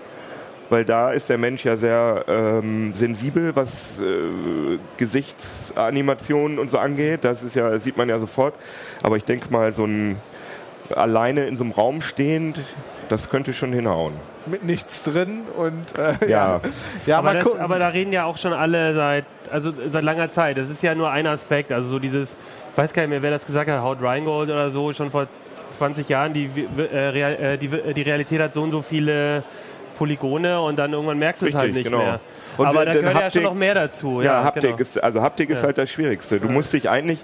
[0.69, 7.23] weil da ist der Mensch ja sehr ähm, sensibel, was äh, Gesichtsanimationen und so angeht.
[7.23, 8.53] Das ist ja, sieht man ja sofort.
[9.03, 10.17] Aber ich denke mal, so ein
[10.95, 12.59] alleine in so einem Raum stehend,
[13.09, 14.13] das könnte schon hinhauen.
[14.45, 16.27] Mit nichts drin und äh, Ja.
[16.27, 16.61] ja.
[17.05, 20.57] Ja, aber, das, aber da reden ja auch schon alle seit, also seit langer Zeit.
[20.57, 21.71] Das ist ja nur ein Aspekt.
[21.71, 22.35] Also so dieses,
[22.71, 25.27] ich weiß gar nicht mehr, wer das gesagt hat, Haut Rheingold oder so, schon vor
[25.77, 29.43] 20 Jahren, die, äh, Real, äh, die, die Realität hat so und so viele
[29.97, 31.97] Polygone und dann irgendwann merkst du es halt nicht genau.
[31.99, 32.19] mehr.
[32.57, 34.21] Und aber da gehört ja schon Haptik- noch mehr dazu.
[34.21, 34.77] Ja, Haptik genau.
[34.77, 35.63] ist, also Haptik ist Ja.
[35.65, 36.39] halt das Schwierigste.
[36.39, 37.19] Du musst dich eigentlich,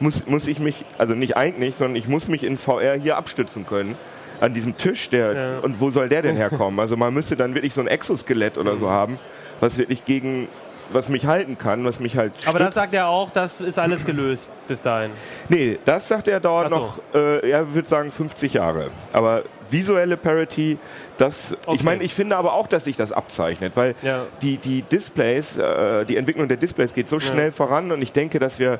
[0.00, 3.66] muss, muss ich mich, also nicht eigentlich, sondern ich muss mich in VR hier abstützen
[3.66, 3.96] können.
[4.40, 5.58] An diesem Tisch, der, Ja.
[5.60, 6.78] und wo soll der denn herkommen?
[6.80, 8.78] Also man müsste dann wirklich so ein Exoskelett oder Mhm.
[8.80, 9.18] so haben,
[9.60, 10.46] was wirklich gegen,
[10.90, 12.74] was mich halten kann, was mich halt Aber das stützt.
[12.76, 15.10] sagt er auch, das ist alles gelöst bis dahin.
[15.48, 16.76] Nee, das sagt er dauert so.
[16.76, 18.90] noch, äh, er würde sagen 50 Jahre.
[19.12, 20.78] Aber visuelle Parity,
[21.18, 21.76] das, Okay.
[21.76, 24.22] ich meine, ich finde aber auch, dass sich das abzeichnet, weil Ja.
[24.40, 28.38] die, die Displays, äh, die Entwicklung der Displays geht so schnell voran und ich denke,
[28.38, 28.78] dass wir,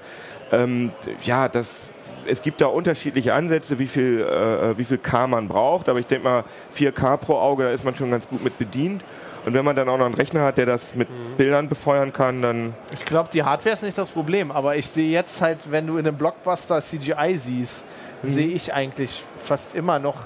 [0.51, 0.93] ähm,
[1.25, 1.85] ja, das,
[2.27, 6.07] es gibt da unterschiedliche Ansätze, wie viel, äh, wie viel K man braucht, aber ich
[6.07, 6.45] denke mal
[6.75, 9.03] 4K pro Auge, da ist man schon ganz gut mit bedient.
[9.49, 11.37] Und wenn man dann auch noch einen Rechner hat, der das mit Mhm.
[11.39, 15.11] Bildern befeuern kann, dann Ich glaube, die Hardware ist nicht das Problem, aber ich sehe
[15.11, 17.83] jetzt halt, wenn du in einem Blockbuster CGI siehst,
[18.23, 18.29] Mhm.
[18.29, 20.17] sehe ich eigentlich fast immer noch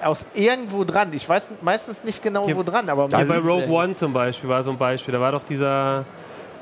[0.00, 1.08] aus irgendwo dran.
[1.12, 3.68] Ich weiß meistens nicht genau, Hier- wo dran, aber Hier bei Rogue.
[3.68, 5.12] One zum Beispiel war so ein Beispiel.
[5.12, 6.04] Da war doch dieser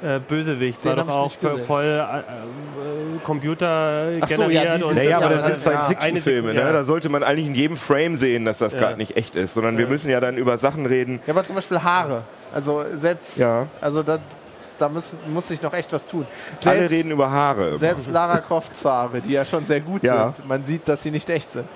[0.02, 1.32] äh, Bösewicht, Den war doch auch
[1.66, 2.22] voll, äh, äh,
[3.24, 4.82] Computer Ach so, ja, generiert.
[4.82, 6.60] das Naja, aber ja- das sind ja, Science-Fiction-Filme, ne?
[6.60, 6.72] ja.
[6.72, 8.78] Da sollte man eigentlich in jedem Frame sehen, dass das Ja.
[8.80, 9.90] gerade nicht echt ist, sondern wir Ja.
[9.90, 11.20] müssen ja dann über Sachen reden.
[11.26, 12.22] Ja, aber zum Beispiel Haare.
[12.54, 13.66] Also selbst, Ja.
[13.80, 14.18] also da,
[14.78, 16.26] da müssen, muss sich noch echt was tun.
[16.64, 17.76] Alle Selbst, reden über Haare.
[17.78, 20.32] selbst Lara Crofts Haare, die ja schon sehr gut Ja.
[20.32, 20.46] sind.
[20.48, 21.66] Man sieht, dass sie nicht echt sind.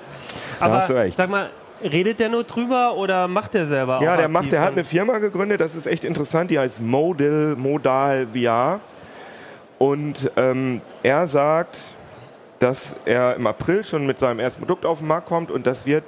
[0.60, 1.16] Aber hast du recht.
[1.16, 1.48] sag mal,
[1.82, 4.72] redet der nur drüber oder macht der selber ja, auch der aktiv macht, der hat
[4.72, 8.80] eine Firma gegründet, das ist echt interessant, die heißt Modal, Modal VR.
[9.78, 11.78] Und ähm, er sagt,
[12.58, 15.86] dass er im April schon mit seinem ersten Produkt auf den Markt kommt und das
[15.86, 16.04] wird,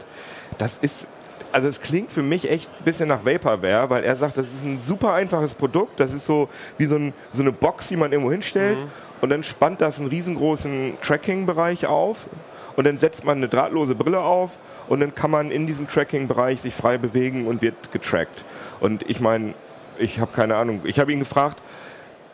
[0.59, 1.07] das ist,
[1.51, 4.65] also es klingt für mich echt ein bisschen nach Vaporware, weil er sagt, das ist
[4.65, 8.13] ein super einfaches Produkt, das ist so wie so, ein, so eine Box, die man
[8.13, 8.77] irgendwo hinstellt
[9.23, 12.29] und dann spannt das einen riesengroßen Tracking-Bereich auf
[12.77, 14.59] und dann setzt man eine drahtlose Brille auf
[14.89, 18.45] und dann kann man in diesem Tracking-Bereich sich frei bewegen und wird getrackt.
[18.81, 19.55] Und ich meine,
[19.99, 21.59] ich habe keine Ahnung, ich habe ihn gefragt,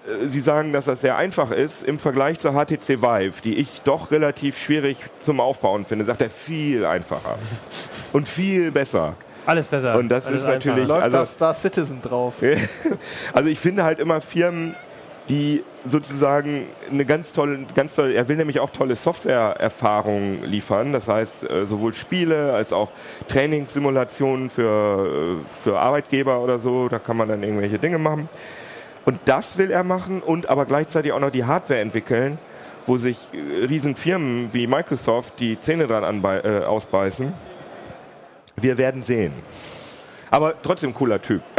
[0.07, 3.83] äh, Sie sagen, dass das sehr einfach ist im Vergleich zur HTC Vive, die ich
[3.83, 6.05] doch relativ schwierig zum Aufbauen finde.
[6.05, 7.37] Sagt er viel einfacher
[8.13, 9.15] und viel besser.
[9.47, 9.97] Alles besser.
[9.97, 10.89] Und das Alles ist natürlich- einfacher.
[11.01, 12.35] Läuft Also- da Star Citizen drauf.
[13.33, 14.75] Also ich finde halt immer Firmen,
[15.29, 20.93] die sozusagen eine ganz tolle, ganz tolle, er will nämlich auch tolle Softwareerfahrungen liefern.
[20.93, 22.91] Das heißt, äh, sowohl Spiele als auch
[23.29, 28.29] Trainingssimulationen für, äh, für Arbeitgeber oder so, da kann man dann irgendwelche Dinge machen.
[29.05, 32.39] Und das will er machen und aber gleichzeitig auch noch die Hardware entwickeln,
[32.87, 37.33] wo sich äh, riesen Firmen wie Microsoft die Zähne dran äh, ausbeißen.
[38.57, 39.33] Wir werden sehen.
[40.31, 41.43] Aber trotzdem cooler Typ.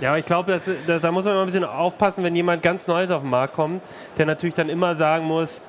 [0.00, 3.10] Ja, aber ich glaube, da, muss man immer ein bisschen aufpassen, wenn jemand ganz Neues
[3.10, 3.82] auf den Markt kommt,
[4.18, 5.60] der natürlich dann immer sagen muss,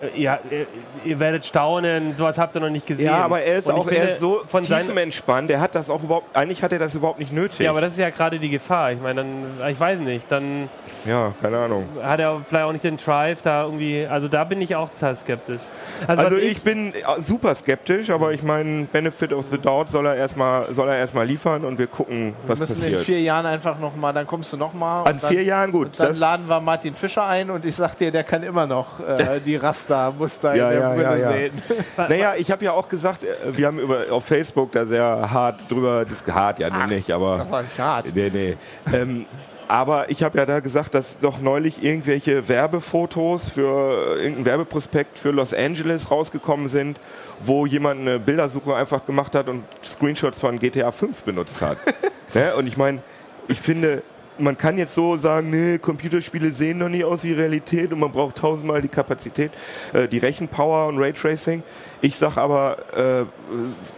[0.00, 0.66] äh, ja, ihr,
[1.04, 3.06] ihr werdet staunen, sowas habt ihr noch nicht gesehen.
[3.06, 5.50] Ja, aber er ist auch er ist so von tiefenentspannt.
[5.50, 7.60] Er hat das auch überhaupt, eigentlich hat er das überhaupt nicht nötig.
[7.60, 8.92] Ja, aber das ist ja gerade die Gefahr.
[8.92, 10.68] Ich meine, dann, ich weiß nicht, dann
[11.04, 11.86] ja, keine Ahnung.
[12.02, 15.16] hat er vielleicht auch nicht den Drive da irgendwie, also da bin ich auch total
[15.16, 15.60] skeptisch.
[16.06, 20.06] Also was ich bin äh, super skeptisch, aber ich meine, Benefit of the Doubt soll
[20.06, 23.02] er erstmal soll er erstmal liefern und wir gucken, Wir was müssen in passiert.
[23.02, 25.06] vier Jahren einfach nochmal, dann kommst du nochmal.
[25.06, 25.90] An vier Jahren gut.
[25.98, 29.00] Dann das- laden wir Martin Fischer ein und ich sag dir, der kann immer noch
[29.00, 31.32] äh, die Raster Muster, Muster Ja, in der ja, Brille ja, ja.
[31.32, 31.62] sehen.
[31.96, 35.70] Naja, ich habe ja auch gesagt, äh, wir haben über, auf Facebook da sehr hart
[35.70, 38.06] drüber, das hart ja nun nicht, aber Das war nicht hart.
[38.14, 38.56] nee, nee.
[38.92, 39.26] Ähm,
[39.70, 45.16] aber ich habe ja da gesagt, dass doch neulich irgendwelche Werbefotos für äh, irgendein Werbeprospekt
[45.16, 46.98] für Los Angeles rausgekommen sind,
[47.38, 51.78] wo jemand eine Bildersuche einfach gemacht hat und Screenshots von GTA 5 benutzt hat.
[52.34, 52.52] ne?
[52.56, 52.98] Und ich meine,
[53.46, 54.02] ich finde,
[54.38, 58.10] man kann jetzt so sagen, nee, Computerspiele sehen noch nie aus wie Realität und man
[58.10, 59.52] braucht tausendmal die Kapazität,
[59.92, 61.62] äh, die Rechenpower und Raytracing.
[62.00, 63.24] Ich sag aber, äh,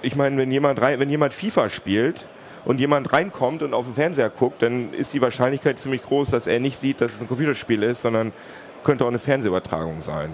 [0.06, 2.26] ich meine, wenn jemand, wenn jemand FIFA spielt
[2.64, 6.46] und jemand reinkommt und auf den Fernseher guckt, dann ist die Wahrscheinlichkeit ziemlich groß, dass
[6.46, 8.32] er nicht sieht, dass es ein Computerspiel ist, sondern
[8.84, 10.30] könnte auch eine Fernsehübertragung sein.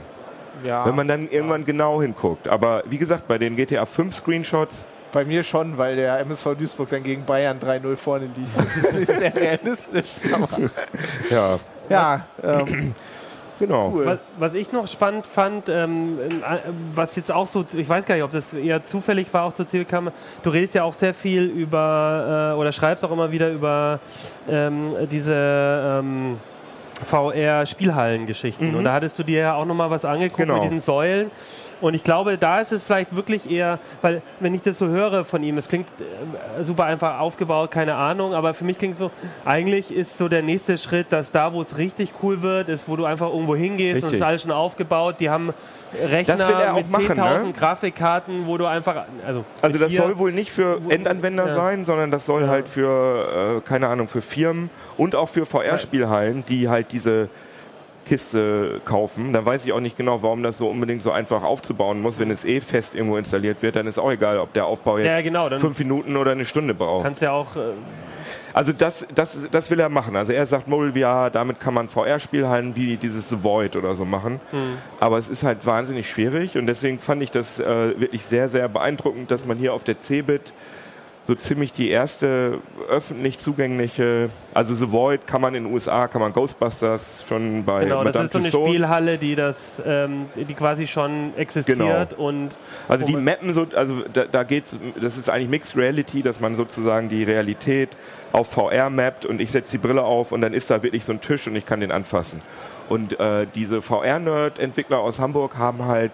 [0.65, 2.49] Ja, Wenn man dann irgendwann genau hinguckt.
[2.49, 6.91] Aber wie gesagt, bei den GTA 5 Screenshots, bei mir schon, weil der MSV Duisburg
[6.91, 8.59] dann gegen Bayern 3-0 vorne liegt.
[8.59, 10.11] Das ist nicht sehr realistisch.
[11.31, 12.95] Ja, ja, ähm,
[13.59, 13.93] genau.
[13.95, 14.07] cool.
[14.07, 16.59] Was, was ich noch spannend fand, ähm, äh,
[16.95, 19.67] was jetzt auch so, ich weiß gar nicht, ob das eher zufällig war, auch zur
[19.67, 24.01] CWK, du redest ja auch sehr viel über, äh, oder schreibst auch immer wieder über
[24.49, 26.39] ähm, diese ähm,
[27.05, 28.75] VR-Spielhallen-Geschichten.
[28.75, 30.55] Und da hattest du dir ja auch nochmal was angeguckt Genau.
[30.55, 31.31] mit diesen Säulen.
[31.81, 35.25] Und ich glaube, da ist es vielleicht wirklich eher, weil wenn ich das so höre
[35.25, 38.99] von ihm, es klingt äh, super einfach aufgebaut, keine Ahnung, aber für mich klingt es
[38.99, 39.13] so,
[39.45, 42.97] eigentlich ist so der nächste Schritt, dass da, wo es richtig cool wird, ist, wo
[42.97, 44.21] du einfach irgendwo hingehst und es Richtig.
[44.21, 45.17] ist alles schon aufgebaut.
[45.21, 45.55] Die haben
[45.95, 47.53] Rechner Das will er auch mit machen, 10.000 ne?
[47.53, 51.55] Grafikkarten, wo du einfach, also, Also das soll wohl nicht für Endanwender Ja.
[51.55, 52.49] sein, sondern das soll Ja.
[52.49, 57.29] halt für, äh, keine Ahnung, für Firmen und auch für VR-Spielhallen, die halt diese
[58.07, 59.33] Kiste kaufen.
[59.35, 62.19] Dann weiß ich auch nicht genau, warum das so unbedingt so einfach aufzubauen muss.
[62.19, 65.07] Wenn es eh fest irgendwo installiert wird, dann ist auch egal, ob der Aufbau jetzt
[65.07, 67.05] Ja, genau, fünf Minuten oder eine Stunde braucht.
[67.05, 67.61] kannst ja auch, äh,
[68.59, 70.17] Also das, das, das will er machen.
[70.17, 74.05] Also er sagt, Mobile VR, damit kann man VR-Spielhallen wie dieses The Void oder so
[74.05, 74.41] machen.
[74.99, 78.69] Aber es ist halt wahnsinnig schwierig und deswegen fand ich das äh, wirklich sehr, sehr
[78.69, 80.53] beeindruckend, dass man hier auf der CeBIT
[81.29, 86.23] so ziemlich die erste öffentlich zugängliche, also The Void kann man in den USA, kann
[86.23, 88.71] man Ghostbusters schon bei genau, das Madame ist so eine Tussauds.
[88.71, 92.53] Spielhalle, die das, ähm, die quasi schon existiert und
[92.89, 96.57] Also die mappen so, also da, da geht's, das ist eigentlich Mixed Reality, dass man
[96.57, 97.91] sozusagen die Realität
[98.33, 101.13] auf VR mappt und ich setze die Brille auf und dann ist da wirklich so
[101.13, 102.43] ein Tisch und ich kann den anfassen.
[102.89, 106.13] Und äh, diese VR-Nerd-Entwickler aus Hamburg haben halt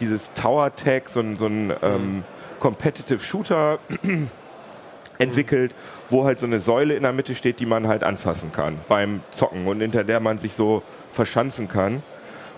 [0.00, 2.24] dieses Tower Tech, so so ein ähm,
[2.58, 3.78] Competitive Shooter
[5.18, 5.74] entwickelt,
[6.10, 9.20] wo halt so eine Säule in der Mitte steht, die man halt anfassen kann beim
[9.30, 12.02] Zocken und hinter der man sich so verschanzen kann.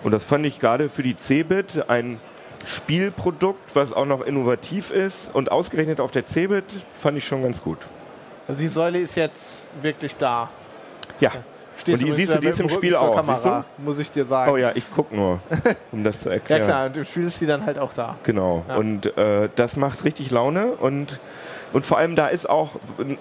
[0.04, 2.20] Und das fand ich gerade für die Cebit ein
[2.64, 6.64] Spielprodukt, was auch noch innovativ ist und ausgerechnet auf der Cebit
[7.00, 7.78] fand ich schon ganz gut.
[8.48, 10.48] Also die Säule ist jetzt wirklich da.
[11.20, 11.30] Ja.
[11.76, 14.24] Stehst Und die- siehst du, die ist im Rücken Spiel auch, Kamera, muss ich dir
[14.24, 14.50] sagen.
[14.50, 15.38] Oh ja, ich guck nur,
[15.92, 16.62] um das zu Ja erklären.
[16.64, 18.16] klar, und im Spiel ist die dann halt auch da.
[18.24, 18.64] Genau.
[18.68, 18.76] Ja.
[18.76, 21.20] Und äh, das macht richtig Laune und
[21.74, 22.70] und vor allem da ist auch,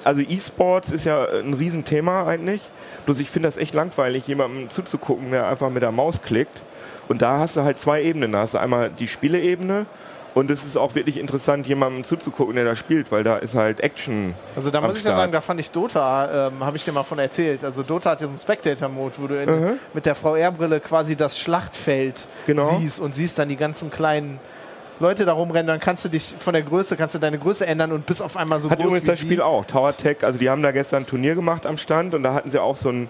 [0.06, 2.62] also E-Sports ist ja ein Riesenthema eigentlich.
[3.06, 6.62] Bloß ich finde das echt langweilig, jemandem zuzugucken, der einfach mit der Maus klickt.
[7.10, 8.32] Und da hast du halt zwei Ebenen.
[8.32, 9.86] Da hast du einmal die Spieleebene
[10.38, 13.80] und es ist auch wirklich interessant, jemandem zuzugucken, der da spielt, weil da ist halt
[13.82, 14.34] Action.
[14.56, 17.04] Also da muss ich ja sagen, da fand ich Dota, ähm, habe ich dir mal
[17.04, 17.64] von erzählt.
[17.64, 19.80] Also Dota hat ja so einen Spectator-Mode, wo du in, Mhm.
[19.94, 22.78] mit der VR-Brille quasi das Schlachtfeld Genau.
[22.80, 24.40] siehst und siehst dann die ganzen kleinen
[25.00, 25.68] Leute da rumrennen.
[25.68, 28.36] Dann kannst du dich von der Größe, kannst du deine Größe ändern und bist auf
[28.38, 29.26] einmal so Hat groß übrigens das die.
[29.26, 29.66] Spiel auch.
[29.66, 32.50] Tower Tech, also die haben da gestern ein Turnier gemacht am Stand und da hatten
[32.52, 33.10] sie auch so einen,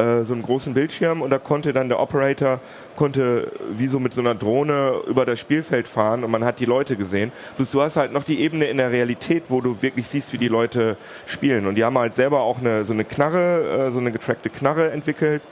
[0.00, 2.60] äh, so einen großen Bildschirm und da konnte dann der Operator
[2.96, 6.64] konnte wie so mit so einer Drohne über das Spielfeld fahren und man hat die
[6.64, 7.32] Leute gesehen.
[7.56, 10.38] Bloß du hast halt noch die Ebene in der Realität, wo du wirklich siehst, wie
[10.38, 11.66] die Leute spielen.
[11.66, 14.90] Und die haben halt selber auch eine, so eine Knarre, äh, so eine getrackte Knarre
[14.90, 15.42] entwickelt.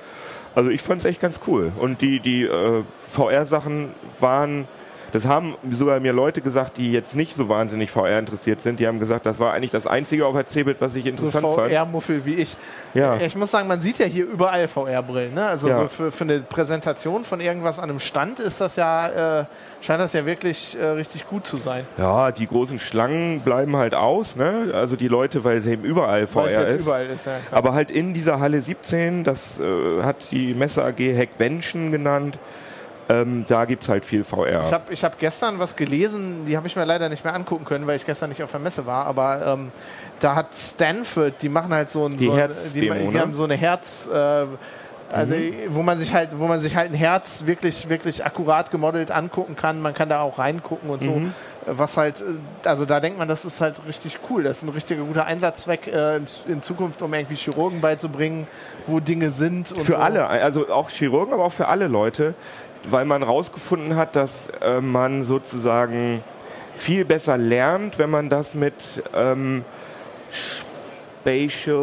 [0.55, 1.73] Also ich fand es echt ganz cool.
[1.79, 2.83] Und die, die äh,
[3.13, 4.67] VR-Sachen waren,
[5.13, 8.79] das haben sogar mir Leute gesagt, die jetzt nicht so wahnsinnig VR interessiert sind.
[8.81, 11.47] Die haben gesagt, das war eigentlich das Einzige auf der Cebit, was ich so interessant
[11.55, 11.71] fand.
[11.73, 12.57] VR-Muffel wie ich.
[12.95, 13.17] Ja.
[13.17, 15.35] Ich muss sagen, man sieht ja hier überall VR-Brillen.
[15.35, 15.47] Ne?
[15.47, 15.81] Also Ja.
[15.81, 19.45] so für, für eine Präsentation von irgendwas an einem Stand ist das ja, äh,
[19.81, 21.85] scheint das ja wirklich äh, richtig gut zu sein.
[21.97, 24.37] Ja, die großen Schlangen bleiben halt aus.
[24.37, 24.71] Ne?
[24.75, 26.81] Also die Leute, weil es eben überall Weil es VR ist.
[26.83, 27.27] überall ist.
[27.27, 27.33] Ja.
[27.51, 32.39] Aber halt in dieser Halle 17, das äh, hat die Messe AG Hackvention genannt,
[33.09, 34.61] ähm, da gibt es halt viel VR.
[34.63, 37.65] Ich habe ich hab gestern was gelesen, die habe ich mir leider nicht mehr angucken
[37.65, 39.73] können, weil ich gestern nicht auf der Messe war, aber ähm,
[40.21, 43.21] da hat Stanford, die machen halt so ein, Die so ein- die, die ne?
[43.21, 44.47] haben so eine Herz, äh,
[45.11, 45.53] Also Mhm.
[45.71, 49.57] wo man sich halt, wo man sich halt ein Herz wirklich, wirklich akkurat gemodelt angucken
[49.57, 49.81] kann.
[49.81, 51.11] Man kann da auch reingucken und so.
[51.13, 51.33] Mhm.
[51.65, 52.25] Was halt, äh,
[52.69, 54.43] also da denkt man, das ist halt richtig cool.
[54.43, 58.47] Das ist ein richtiger guter Einsatzzweck äh, in, Zukunft, um irgendwie Chirurgen beizubringen,
[58.87, 59.73] wo Dinge sind.
[59.73, 59.97] Und Für so.
[59.99, 62.35] alle, also auch Chirurgen, aber auch für alle Leute,
[62.91, 66.23] weil man rausgefunden hat, dass äh, man sozusagen
[66.77, 68.75] viel besser lernt, wenn man das mit
[69.15, 69.65] ähm,
[70.31, 71.79] Spatial,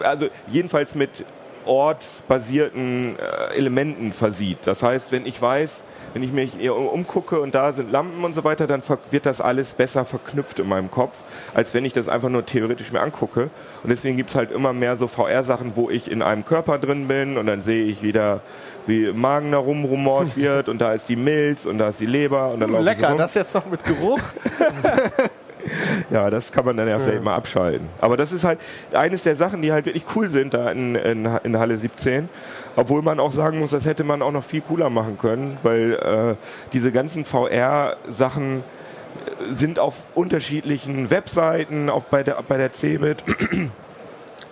[0.00, 1.24] äh, also jedenfalls mit
[1.66, 4.58] ortsbasierten äh, Elementen versieht.
[4.64, 8.34] Das heißt, wenn ich weiß, wenn ich mich um- umgucke und da sind Lampen und
[8.34, 11.18] so weiter, dann wird das alles besser verknüpft in meinem Kopf,
[11.54, 13.50] als wenn ich das einfach nur theoretisch mir angucke.
[13.82, 17.06] Und deswegen gibt es halt immer mehr so VR-Sachen, wo ich in einem Körper drin
[17.08, 18.40] bin und dann sehe ich wieder,
[18.86, 22.06] wie im Magen da rumrumort wird und da ist die Milz und da ist die
[22.06, 24.20] Leber und dann so Lecker, das jetzt noch mit Geruch.
[26.10, 27.86] Ja, das kann man dann ja vielleicht mal abschalten.
[28.00, 28.58] Aber das ist halt
[28.92, 32.28] eines der Sachen, die halt wirklich cool sind da in, in, in Halle 17.
[32.76, 35.94] Obwohl man auch sagen muss, das hätte man auch noch viel cooler machen können, weil
[35.94, 36.34] äh,
[36.72, 43.22] diese ganzen VR-Sachen äh, sind auf unterschiedlichen Webseiten, auch bei der, bei der CeBIT.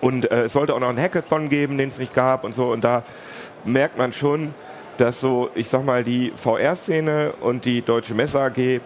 [0.01, 2.71] Und äh, es sollte auch noch einen Hackathon geben, den es nicht gab und so.
[2.71, 3.03] Und da
[3.64, 4.55] merkt man schon,
[4.97, 8.81] dass so, ich sag mal, die VR-Szene und die Deutsche Messe AG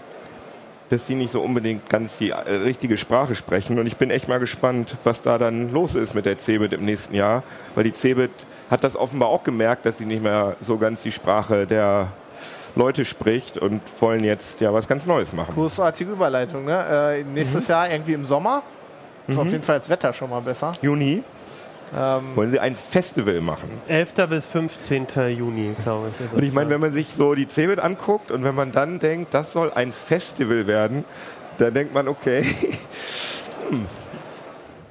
[0.92, 3.78] dass die nicht so unbedingt ganz die äh, richtige Sprache sprechen.
[3.78, 6.84] Und ich bin echt mal gespannt, was da dann los ist mit der CeBIT im
[6.84, 7.42] nächsten Jahr.
[7.74, 8.30] Weil die CeBIT
[8.70, 12.08] hat das offenbar auch gemerkt, dass sie nicht mehr so ganz die Sprache der
[12.74, 15.54] Leute spricht und wollen jetzt ja was ganz Neues machen.
[15.54, 17.16] Großartige Überleitung, ne?
[17.18, 18.62] Äh, nächstes Jahr irgendwie im Sommer.
[19.28, 20.72] Ist auf jeden Fall das Wetter schon mal besser.
[20.82, 21.22] Juni
[21.94, 23.68] Ähm, wollen sie ein Festival machen.
[23.86, 24.12] 11.
[24.28, 25.06] bis 15.
[25.36, 26.36] Juni, glaube ich.
[26.36, 29.34] Und ich meine, wenn man sich so die CeBIT anguckt und wenn man dann denkt,
[29.34, 31.04] das soll ein Festival werden,
[31.58, 32.42] dann denkt man, okay,
[33.68, 33.86] hm,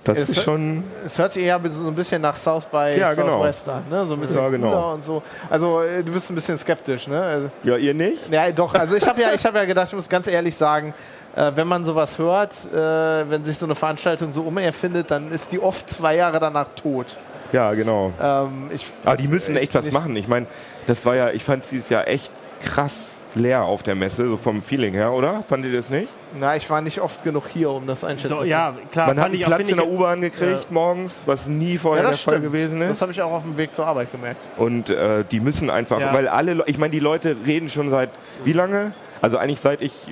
[0.03, 3.13] das Es ist schon es hört sich eher so ein bisschen nach South by Ja,
[3.13, 3.37] genau.
[3.37, 4.05] Southwest an, ne?
[4.05, 4.93] So ein bisschen Ja, genau.
[4.93, 5.21] und so.
[5.49, 7.21] Also äh, du bist ein bisschen skeptisch, ne?
[7.21, 8.31] Also, ja ihr nicht.
[8.31, 8.73] Ja, doch.
[8.73, 10.93] Also ich habe ja, ich hab ja gedacht, ich muss ganz ehrlich sagen,
[11.35, 15.51] äh, wenn man sowas hört, äh, wenn sich so eine Veranstaltung so umerfindet, dann ist
[15.51, 17.17] die oft zwei Jahre danach tot.
[17.51, 18.13] Ja, genau.
[18.21, 20.15] Ähm, ich, Aber die müssen echt was machen.
[20.15, 20.45] Ich meine,
[20.87, 22.31] das war ja, ich fand es dieses Jahr echt
[22.63, 25.41] krass leer auf der Messe, so vom Feeling her, oder?
[25.47, 26.09] Fand ihr das nicht?
[26.37, 29.27] na, ich war nicht oft genug hier, um das einschätzen zu ja, klar, Man hat
[29.31, 32.51] einen Platz in der U-Bahn gekriegt morgens, was nie Ja, vorher der das Fall stimmt.
[32.53, 33.01] gewesen Das ist.
[33.01, 34.39] habe ich auch auf dem Weg zur Arbeit gemerkt.
[34.57, 36.13] Und äh, die müssen einfach, Ja.
[36.13, 38.09] weil alle, Le- ich meine, die Leute reden schon seit
[38.43, 38.91] wie lange?
[39.21, 40.11] Also eigentlich seit ich äh,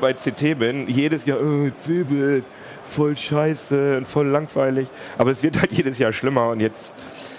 [0.00, 2.44] bei CT bin, jedes Jahr, oh, CeBIT,
[2.84, 4.88] voll scheiße und voll langweilig.
[5.18, 6.92] Aber es wird halt jedes Jahr schlimmer und jetzt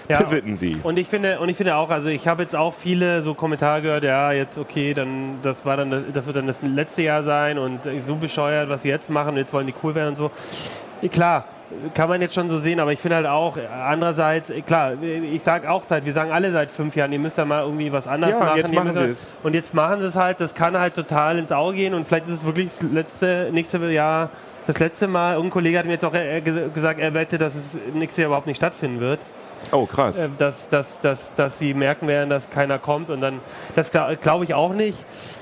[0.08, 0.22] Ja.
[0.22, 0.76] pivoten sie.
[0.82, 3.82] Und ich finde, und ich finde auch, also ich habe jetzt auch viele so Kommentare
[3.82, 7.22] gehört, ja, jetzt okay, dann das war dann das, das wird dann das letzte Jahr
[7.22, 10.30] sein und so bescheuert, was sie jetzt machen, jetzt wollen die cool werden und so.
[11.10, 11.44] Klar,
[11.94, 13.56] kann man jetzt schon so sehen, aber ich finde halt auch,
[13.88, 17.44] andererseits, klar, ich sage auch seit, wir sagen alle seit fünf Jahren, ihr müsst da
[17.44, 18.56] mal irgendwie was anders Ja, machen.
[18.56, 19.26] jetzt machen sie es.
[19.42, 22.28] Und jetzt machen sie es halt, das kann halt total ins Auge gehen und vielleicht
[22.28, 24.30] ist es wirklich das letzte, nächste Jahr,
[24.66, 27.52] das letzte Mal, irgendein Kollege hat mir jetzt auch äh, ge- gesagt, er wette, dass
[27.54, 29.20] es nächstes Jahr überhaupt nicht stattfinden wird
[29.72, 30.16] Oh, krass.
[30.16, 33.40] äh, dass, dass, dass, dass sie merken werden, dass keiner kommt und dann,
[33.76, 34.98] das glaube glaub ich auch nicht.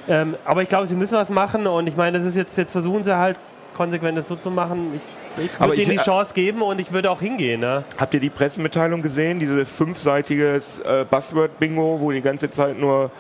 [0.09, 2.73] Ähm, aber ich glaube, sie müssen was machen und ich meine, das ist jetzt, jetzt
[2.73, 3.37] versuchen sie halt
[3.77, 4.93] konsequent das so zu machen.
[4.97, 5.01] Ich,
[5.39, 7.61] ich würde ihnen die Chance geben und ich würde auch hingehen.
[7.61, 7.85] Ne?
[7.99, 9.39] Habt ihr die Pressemitteilung gesehen?
[9.39, 13.11] Diese fünfseitiges äh, Buzzword-Bingo, wo die ganze Zeit nur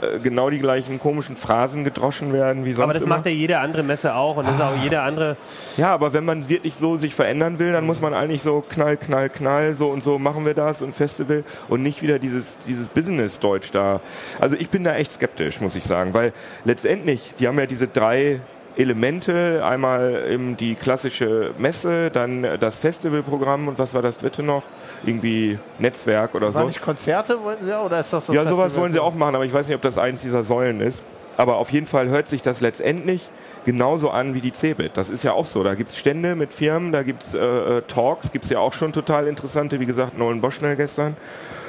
[0.00, 3.16] äh, genau die gleichen komischen Phrasen gedroschen werden wie sonst Aber das immer.
[3.16, 5.36] macht ja jede andere Messe auch und das ist auch jede andere.
[5.76, 8.96] Ja, aber wenn man wirklich so sich verändern will, dann muss man eigentlich so knall,
[8.96, 12.88] knall, knall, so und so machen wir das und Festival und nicht wieder dieses, dieses
[12.88, 14.00] Business-Deutsch da.
[14.40, 16.32] Also ich bin da echt skeptisch, muss ich sagen, weil
[16.64, 18.40] letztendlich, die haben ja diese drei
[18.76, 24.62] Elemente, einmal eben die klassische Messe, dann das Festivalprogramm und was war das dritte noch?
[25.04, 26.66] Irgendwie Netzwerk oder War so.
[26.68, 28.82] nicht Konzerte wollten sie ja, oder ist das das Ja, sowas Festival?
[28.82, 31.02] wollen sie auch machen, aber ich weiß nicht, ob das eins dieser Säulen ist.
[31.36, 33.28] Aber auf jeden Fall hört sich das letztendlich
[33.64, 34.96] genauso an wie die CeBIT.
[34.96, 35.64] Das ist ja auch so.
[35.64, 38.60] Da gibt es Stände mit Firmen, da gibt es äh, äh, Talks, gibt es ja
[38.60, 41.16] auch schon total interessante, wie gesagt, Nolan Boschnell gestern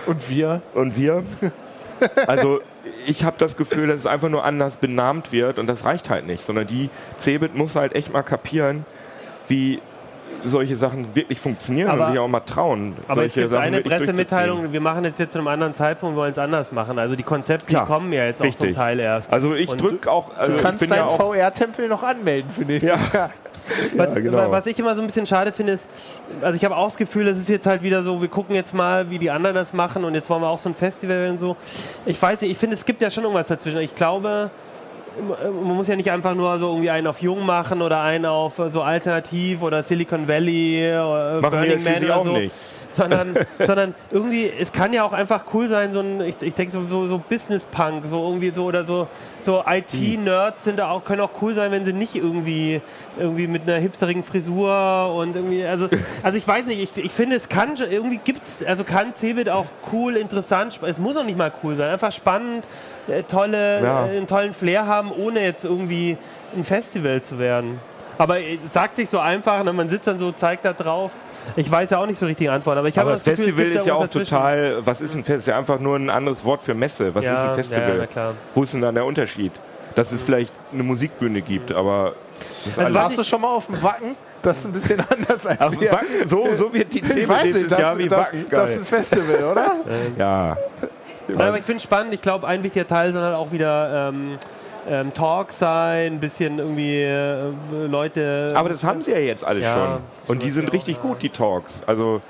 [0.06, 0.62] Und wir?
[0.76, 1.24] und wir.
[2.28, 2.60] Also
[3.06, 6.26] ich habe das Gefühl, dass es einfach nur anders benannt wird und das reicht halt
[6.28, 8.86] nicht, sondern die CeBIT muss halt echt mal kapieren,
[9.48, 9.80] wie
[10.44, 12.96] solche Sachen wirklich funktionieren Aber- und sich auch mal trauen.
[13.08, 16.16] Aber es solche gibt Sachen eine Pressemitteilung, wir machen es jetzt zu einem anderen Zeitpunkt,
[16.16, 17.00] wir wollen es anders machen.
[17.00, 18.76] Also die Konzepte, Klar, die kommen ja jetzt auch zum richtig.
[18.76, 19.32] Teil erst.
[19.34, 23.20] Also ich drücke auch, also Du kannst deinen VR-Tempel noch anmelden für nächstes Ja.
[23.20, 23.30] Jahr.
[23.96, 24.52] Was, Ja, genau.
[24.52, 25.88] was ich immer so ein bisschen schade finde, ist,
[26.42, 28.74] also ich habe auch das Gefühl, es ist jetzt halt wieder so, wir gucken jetzt
[28.74, 31.40] mal, wie die anderen das machen und jetzt wollen wir auch so ein Festival und
[31.40, 31.56] so.
[32.06, 33.80] Ich weiß nicht, ich finde, es gibt ja schon irgendwas dazwischen.
[33.80, 34.50] Ich glaube,
[35.42, 38.60] man muss ja nicht einfach nur so irgendwie einen auf Jung machen oder einen auf
[38.60, 42.38] äh, so Alternativ oder Silicon Valley oder Machen Burning Man oder auch so.
[42.38, 42.54] nicht.
[42.96, 43.36] Sondern,
[43.66, 46.86] sondern irgendwie, es kann ja auch einfach cool sein, so ein, ich, ich denke so,
[46.86, 49.08] so, so Business-Punk, so irgendwie so oder so,
[49.42, 52.82] so IT-Nerds sind da auch, können auch cool sein, wenn sie nicht irgendwie,
[53.20, 55.88] irgendwie mit einer hipsterigen Frisur und irgendwie, also,
[56.24, 59.66] also ich weiß nicht, ich, ich finde, es kann, irgendwie gibt's, also kann Cebit auch
[59.92, 62.66] cool, interessant, es muss auch nicht mal cool sein, einfach spannend,
[63.08, 64.06] äh, tolle, Ja.
[64.08, 66.18] äh, einen tollen Flair haben, ohne jetzt irgendwie
[66.56, 67.80] ein Festival zu werden.
[68.18, 71.12] Aber äh, sagt sich so einfach, ne, man sitzt dann so, zeigt da drauf.
[71.56, 73.50] Ich weiß ja auch nicht so richtig Antworten, aber ich habe Aber das das Gefühl,
[73.50, 75.40] es Festival ist ja auch total, was ist ein Festival?
[75.40, 77.14] Ist ja einfach nur ein anderes Wort für Messe.
[77.14, 78.08] Was Ja, ist ein ja, Festival?
[78.08, 78.34] klar.
[78.54, 79.52] Wo ist denn dann der Unterschied?
[79.96, 82.14] Dass es vielleicht eine Musikbühne gibt, aber
[82.64, 84.16] das ist Also Warst du schon mal auf dem Wacken?
[84.42, 85.92] Das ist ein bisschen anders als Ach, hier.
[85.92, 88.46] Wacken, so, so wird die weiß nächstes nicht, das, Jahr wie das, Wacken.
[88.50, 88.80] das ist Geil.
[88.80, 89.72] ein Festival, oder?
[90.18, 90.58] Ja,
[91.28, 92.14] Nein, aber ich finde es spannend.
[92.14, 94.38] Ich glaube, ein wichtiger Teil soll halt auch wieder ähm,
[94.88, 97.52] ähm, Talk sein, ein bisschen irgendwie äh,
[97.88, 98.52] Leute.
[98.56, 100.02] aber das haben sie ja jetzt alles Ja, schon.
[100.28, 101.02] Und die sind ja auch, richtig ja.
[101.02, 101.82] gut, die Talks.
[101.88, 102.22] Also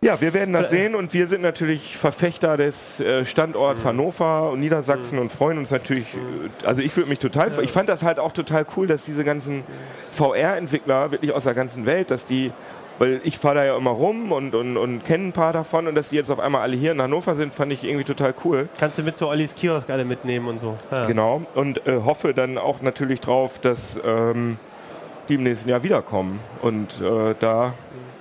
[0.00, 3.88] ja, wir werden das sehen und wir sind natürlich Verfechter des äh, Standorts Mhm.
[3.88, 6.06] Hannover und Niedersachsen und freuen uns natürlich.
[6.14, 9.24] äh, Also ich würde mich total, ich fand das halt auch total cool, dass diese
[9.24, 9.64] ganzen
[10.12, 12.52] VR-Entwickler wirklich aus der ganzen Welt, dass die,
[12.98, 15.94] weil ich fahre da ja immer rum und, und, und kenne ein paar davon und
[15.94, 18.68] dass die jetzt auf einmal alle hier in Hannover sind, fand ich irgendwie total cool.
[18.78, 20.76] Kannst du mit zu Ollis Kiosk alle mitnehmen und so.
[20.90, 21.06] Ja.
[21.06, 21.42] Genau.
[21.54, 24.58] Und äh, hoffe dann auch natürlich drauf, dass ähm,
[25.28, 26.40] die im nächsten Jahr wiederkommen.
[26.62, 27.74] Und äh, da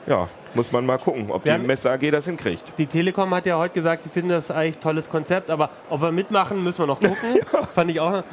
[0.08, 2.64] ja, muss man mal gucken, ob Wir die Messe AG das hinkriegt.
[2.78, 6.02] Die Telekom hat ja heute gesagt, sie finden das eigentlich ein tolles Konzept, aber ob
[6.02, 7.18] wir mitmachen, müssen wir noch gucken.
[7.76, 8.24] Fand ich auch.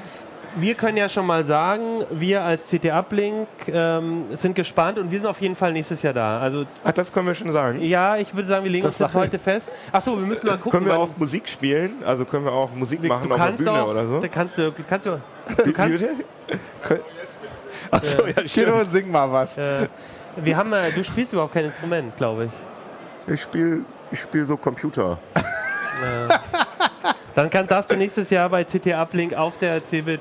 [0.56, 5.18] Wir können ja schon mal sagen, wir als CT Uplink ähm, sind gespannt und wir
[5.18, 6.38] sind auf jeden Fall nächstes Jahr da.
[6.38, 7.80] Also Ach, das können wir schon sagen.
[7.80, 9.20] ja, ich würde sagen, wir legen Das uns jetzt ich.
[9.20, 9.72] heute fest.
[9.90, 10.70] Achso, wir müssen mal gucken.
[10.70, 12.04] Können wir auch Musik spielen?
[12.06, 14.20] Also können wir auch Musik machen du auf der Bühne auch, oder so?
[14.20, 15.20] Da kannst du, kannst du,
[15.64, 16.04] du kannst?
[17.90, 19.58] Achso, ja, Kino, sing mal was.
[19.58, 19.88] äh,
[20.36, 22.44] wir haben, äh, du spielst überhaupt kein Instrument, glaube
[23.26, 23.34] ich.
[23.34, 23.80] Ich spiele
[24.12, 25.18] ich spiel so Computer.
[27.34, 30.20] Dann kann, darfst du nächstes Jahr bei CT Uplink auf der Cebit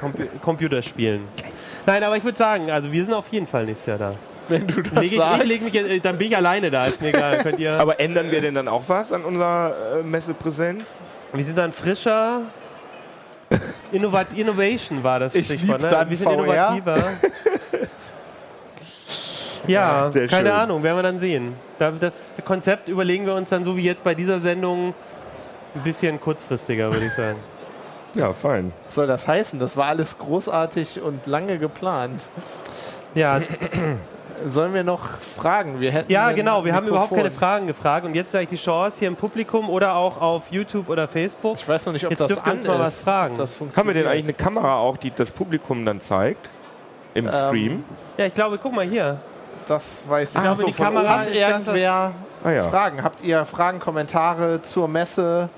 [0.00, 1.28] Compu Computer spielen.
[1.86, 4.12] Nein, aber ich würde sagen, also wir sind auf jeden Fall nächstes Jahr da.
[4.48, 5.46] Wenn du das ich, ich sagst.
[5.46, 7.38] leg mich, jetzt- äh, dann bin ich alleine da, ist mir egal.
[7.42, 10.84] Könnt ihr, Aber ändern wir denn dann auch was an unserer äh, Messepräsenz?
[11.32, 12.42] wir sind dann frischer.
[13.92, 15.88] Innovat Innovation war das Ich Stichwort, ne?
[15.88, 16.34] dann Wir sind VR.
[16.76, 17.04] innovativer.
[19.66, 20.56] Ja, Sehr keine schön.
[20.58, 21.54] Ahnung, werden wir dann sehen.
[21.78, 22.12] Da- Das
[22.44, 24.92] Konzept überlegen wir uns dann so wie jetzt bei dieser Sendung
[25.74, 27.38] ein bisschen kurzfristiger, würde ich sagen.
[28.14, 28.72] Ja, fein.
[28.86, 29.58] Was soll das heißen?
[29.58, 32.22] Das war alles großartig und lange geplant.
[33.14, 33.40] Ja,
[34.46, 35.80] Sollen wir noch fragen?
[35.80, 36.64] Wir hätten Ja, genau.
[36.64, 37.38] Wir haben überhaupt keine Mikrofon.
[37.40, 38.04] Fragen gefragt.
[38.04, 41.54] Und jetzt sage ich die Chance hier im Publikum oder auch auf YouTube oder Facebook.
[41.56, 43.04] Ich weiß noch nicht, ob Jetzt das dürft ihr an uns mal was ist.
[43.04, 43.38] fragen.
[43.38, 46.50] Haben wir denn eigentlich eine Kamera auch, die das Publikum dann zeigt?
[47.14, 47.84] Im Ähm, Stream?
[48.18, 49.18] Ja, ich glaube, guck mal hier.
[49.68, 52.12] Das weiß ich Ich glaube, die Kamera Hat ist irgendwer
[52.42, 52.62] Ah ja.
[52.68, 53.02] Fragen?
[53.04, 55.48] Habt ihr Fragen, Kommentare zur Messe?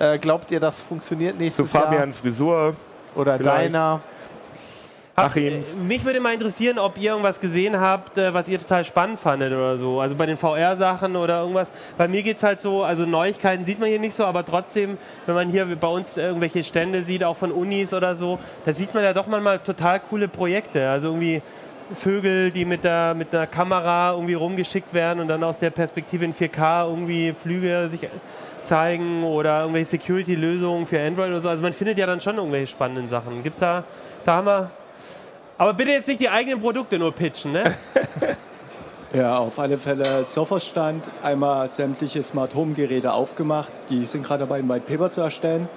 [0.00, 2.56] Äh, glaubt ihr, das funktioniert Zu nächstes Fabians Frisur.
[2.56, 2.74] Jahr?
[3.14, 3.66] Oder vielleicht.
[3.66, 4.00] deiner?
[5.14, 5.74] Achims.
[5.74, 9.20] äh, Mich würde mal interessieren, ob ihr irgendwas gesehen habt, äh, was ihr total spannend
[9.20, 10.00] fandet oder so.
[10.00, 11.70] Also bei den VR-Sachen oder irgendwas.
[11.98, 14.96] Bei mir geht es halt so, also Neuigkeiten sieht man hier nicht so, aber trotzdem,
[15.26, 18.94] wenn man hier bei uns irgendwelche Stände sieht, auch von Unis oder so, da sieht
[18.94, 20.88] man ja doch manchmal total coole Projekte.
[20.88, 21.42] Also irgendwie
[21.94, 26.24] Vögel, die mit der mit einer Kamera irgendwie rumgeschickt werden und dann aus der Perspektive
[26.24, 28.08] in 4K irgendwie Flüge sich
[28.70, 31.48] zeigen oder irgendwelche Security-Lösungen für Android oder so.
[31.48, 33.42] Also man findet ja dann schon irgendwelche spannenden Sachen.
[33.42, 33.82] Gibt's da,
[34.24, 34.70] da haben wir.
[35.58, 37.74] Aber bitte jetzt nicht die eigenen Produkte nur pitchen, ne?
[39.12, 43.72] Ja, auf alle Fälle Softwarestand, einmal sämtliche Smart Home Geräte aufgemacht.
[43.88, 45.68] Die sind gerade dabei, ein White Paper zu erstellen.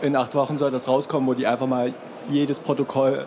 [0.00, 1.92] In acht Wochen soll das rauskommen, wo die einfach mal
[2.30, 3.26] jedes Protokoll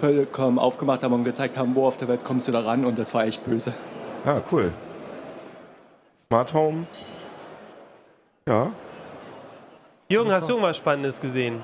[0.00, 2.98] vollkommen aufgemacht haben und gezeigt haben, wo auf der Welt kommst du da ran und
[2.98, 3.74] das war echt böse.
[4.24, 4.72] Ah, cool.
[6.28, 6.86] Smart Home.
[8.46, 8.70] Ja.
[10.10, 11.62] Jürgen, hast du irgendwas Spannendes gesehen?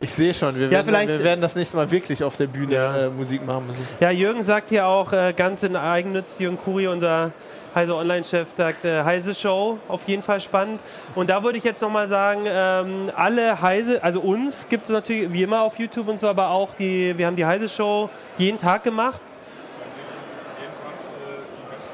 [0.00, 2.46] Ich sehe schon, wir, Ja, werden, vielleicht- wir werden das nächste Mal wirklich auf der
[2.46, 2.96] Bühne Ja.
[3.06, 3.86] äh, Musik machen müssen.
[4.00, 7.32] Ja, Jürgen sagt hier auch äh, ganz in Eigennütz, Jürgen Kuri, unser
[7.74, 10.80] Heise Online-Chef, sagt äh, Heise Show, auf jeden Fall spannend.
[11.14, 15.30] Und da würde ich jetzt nochmal sagen, ähm, alle Heise, also uns gibt es natürlich
[15.32, 18.08] wie immer auf YouTube und so, aber auch die, wir haben die Heise Show
[18.38, 19.20] jeden Tag gemacht.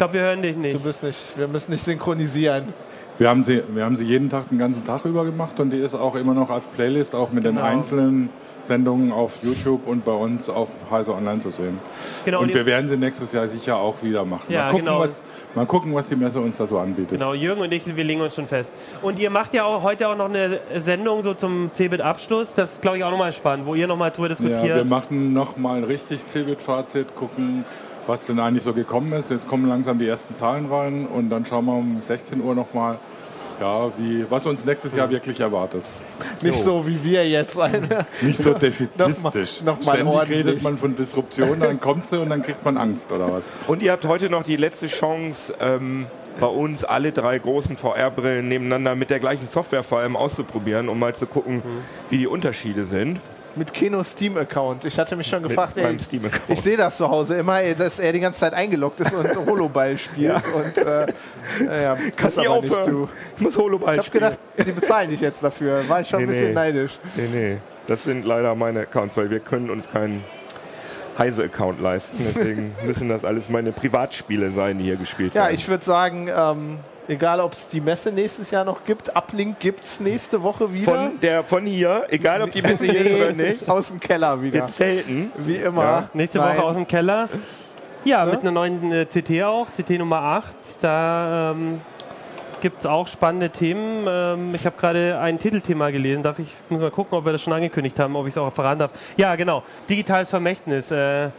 [0.01, 0.82] Ich glaube, wir hören dich Du nicht.
[0.82, 2.72] bist nicht, wir müssen nicht synchronisieren.
[3.18, 5.76] Wir haben, sie, wir haben sie jeden Tag, den ganzen Tag über gemacht und die
[5.76, 7.66] ist auch immer noch als Playlist, auch mit den Genau.
[7.66, 8.30] einzelnen
[8.62, 11.78] Sendungen auf YouTube und bei uns auf Heise Online zu sehen.
[12.24, 14.46] Genau, und wir werden sie nächstes Jahr sicher auch wieder machen.
[14.51, 15.01] Ja, mal, gucken, genau.
[15.01, 15.20] was,
[15.55, 17.11] mal gucken, was die Messe uns da so anbietet.
[17.11, 18.70] Genau, Jürgen und ich, wir legen uns schon fest.
[19.03, 22.55] Und ihr macht ja auch heute auch noch eine Sendung so zum CeBIT-Abschluss.
[22.55, 24.76] Das ist, glaube ich, auch nochmal spannend, wo ihr nochmal drüber Ja, diskutiert.
[24.76, 27.66] wir machen noch mal ein richtig Cebit-Fazit, gucken,
[28.07, 29.30] was denn eigentlich so gekommen ist.
[29.30, 32.72] Jetzt kommen langsam die ersten Zahlen rein und dann schauen wir um 16 Uhr noch
[32.74, 32.98] mal,
[33.61, 35.84] ja, wie, was uns nächstes Jahr wirklich erwartet.
[36.40, 37.59] Nicht so wie wir jetzt.
[37.61, 38.07] Eine.
[38.22, 39.62] Nicht so Nochmal- defetistisch.
[39.62, 40.38] nochmal Ständig ordentlich.
[40.46, 43.44] redet man von Disruption, dann kommt sie und dann kriegt man Angst oder was.
[43.66, 46.07] Und ihr habt heute noch die letzte Chance, ähm,
[46.38, 50.98] bei uns alle drei großen VR-Brillen nebeneinander mit der gleichen Software vor allem auszuprobieren, um
[50.98, 51.62] mal zu gucken,
[52.09, 53.20] wie die Unterschiede sind.
[53.57, 54.84] Mit Keno Steam-Account.
[54.84, 55.96] Ich hatte mich schon gefragt, ey,
[56.48, 59.26] ich sehe das zu Hause immer, ey, dass er die ganze Zeit eingeloggt ist und
[59.46, 60.40] Holoball spielt.
[60.55, 61.07] Und äh,
[61.64, 62.90] naja, nie aber nicht aufhören.
[62.90, 63.09] du.
[63.36, 64.24] Ich muss Holoball Ich habe spielen.
[64.24, 65.88] gedacht, sie bezahlen dich jetzt dafür.
[65.88, 66.55] War ich schon Nee, ein bisschen nee.
[66.55, 66.92] neidisch.
[67.16, 67.57] Nee, nee.
[67.88, 70.22] Das sind leider meine Accounts, weil wir können uns keinen
[71.18, 72.24] Heise-Account leisten.
[72.34, 75.55] Deswegen müssen das alles meine Privatspiele sein, die hier gespielt Ja, werden.
[75.57, 76.78] ich würde sagen, ähm,
[77.11, 80.84] egal ob es die Messe nächstes Jahr noch gibt, Uplink gibt es nächste Woche wieder.
[80.84, 84.40] von, der, von hier, egal ob die Messe hier ist oder nicht, Aus dem Keller
[84.40, 84.61] wieder.
[84.61, 85.32] wir zelten.
[85.36, 85.82] Wie immer.
[85.82, 86.11] Ja.
[86.14, 86.56] Nächste Nein.
[86.56, 87.28] Woche aus dem Keller.
[88.04, 90.54] Ja, mit einer neuen äh, CT auch, CT Nummer 8.
[90.80, 91.80] Da ähm,
[92.62, 94.06] gibt es auch spannende Themen.
[94.08, 96.22] Ähm, ich habe gerade ein Titelthema gelesen.
[96.22, 98.52] Darf ich muss mal gucken, ob wir das schon angekündigt haben, ob ich es auch
[98.52, 98.92] verraten darf.
[99.16, 99.64] Ja, genau.
[99.88, 100.90] Digitales Vermächtnis.
[100.90, 101.30] Äh,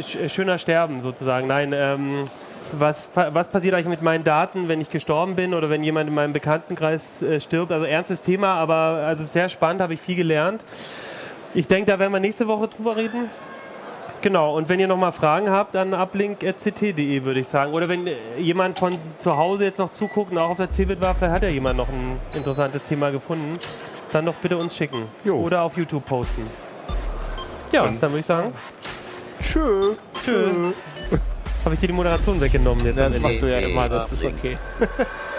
[0.00, 1.48] sch äh, schöner Sterben sozusagen.
[1.48, 2.24] Nein, ähm,
[2.72, 6.14] was, was passiert eigentlich mit meinen Daten, wenn ich gestorben bin oder wenn jemand in
[6.14, 7.72] meinem Bekanntenkreis äh, stirbt?
[7.72, 10.64] Also ernstes Thema, aber also sehr spannend, habe ich viel gelernt.
[11.54, 13.30] Ich denke, da werden wir nächste Woche drüber reden.
[14.24, 17.74] Genau, und wenn ihr nochmal Fragen habt, dann uplink.ct.de würde ich sagen.
[17.74, 21.02] Oder wenn äh, jemand von zu Hause jetzt noch zuguckt und auch auf der CeBIT
[21.02, 23.58] war, vielleicht hat ja jemand noch ein interessantes Thema gefunden,
[24.12, 25.02] dann doch bitte uns schicken.
[25.24, 25.36] Jo.
[25.36, 26.46] Oder auf YouTube posten.
[27.70, 28.54] Ja, dann würde ich sagen,
[29.42, 29.94] Tschö.
[30.24, 30.74] tschüss.
[31.64, 32.98] Habe ich dir die Moderation weggenommen jetzt?
[32.98, 34.58] am Das machst du ja immer, das ist okay.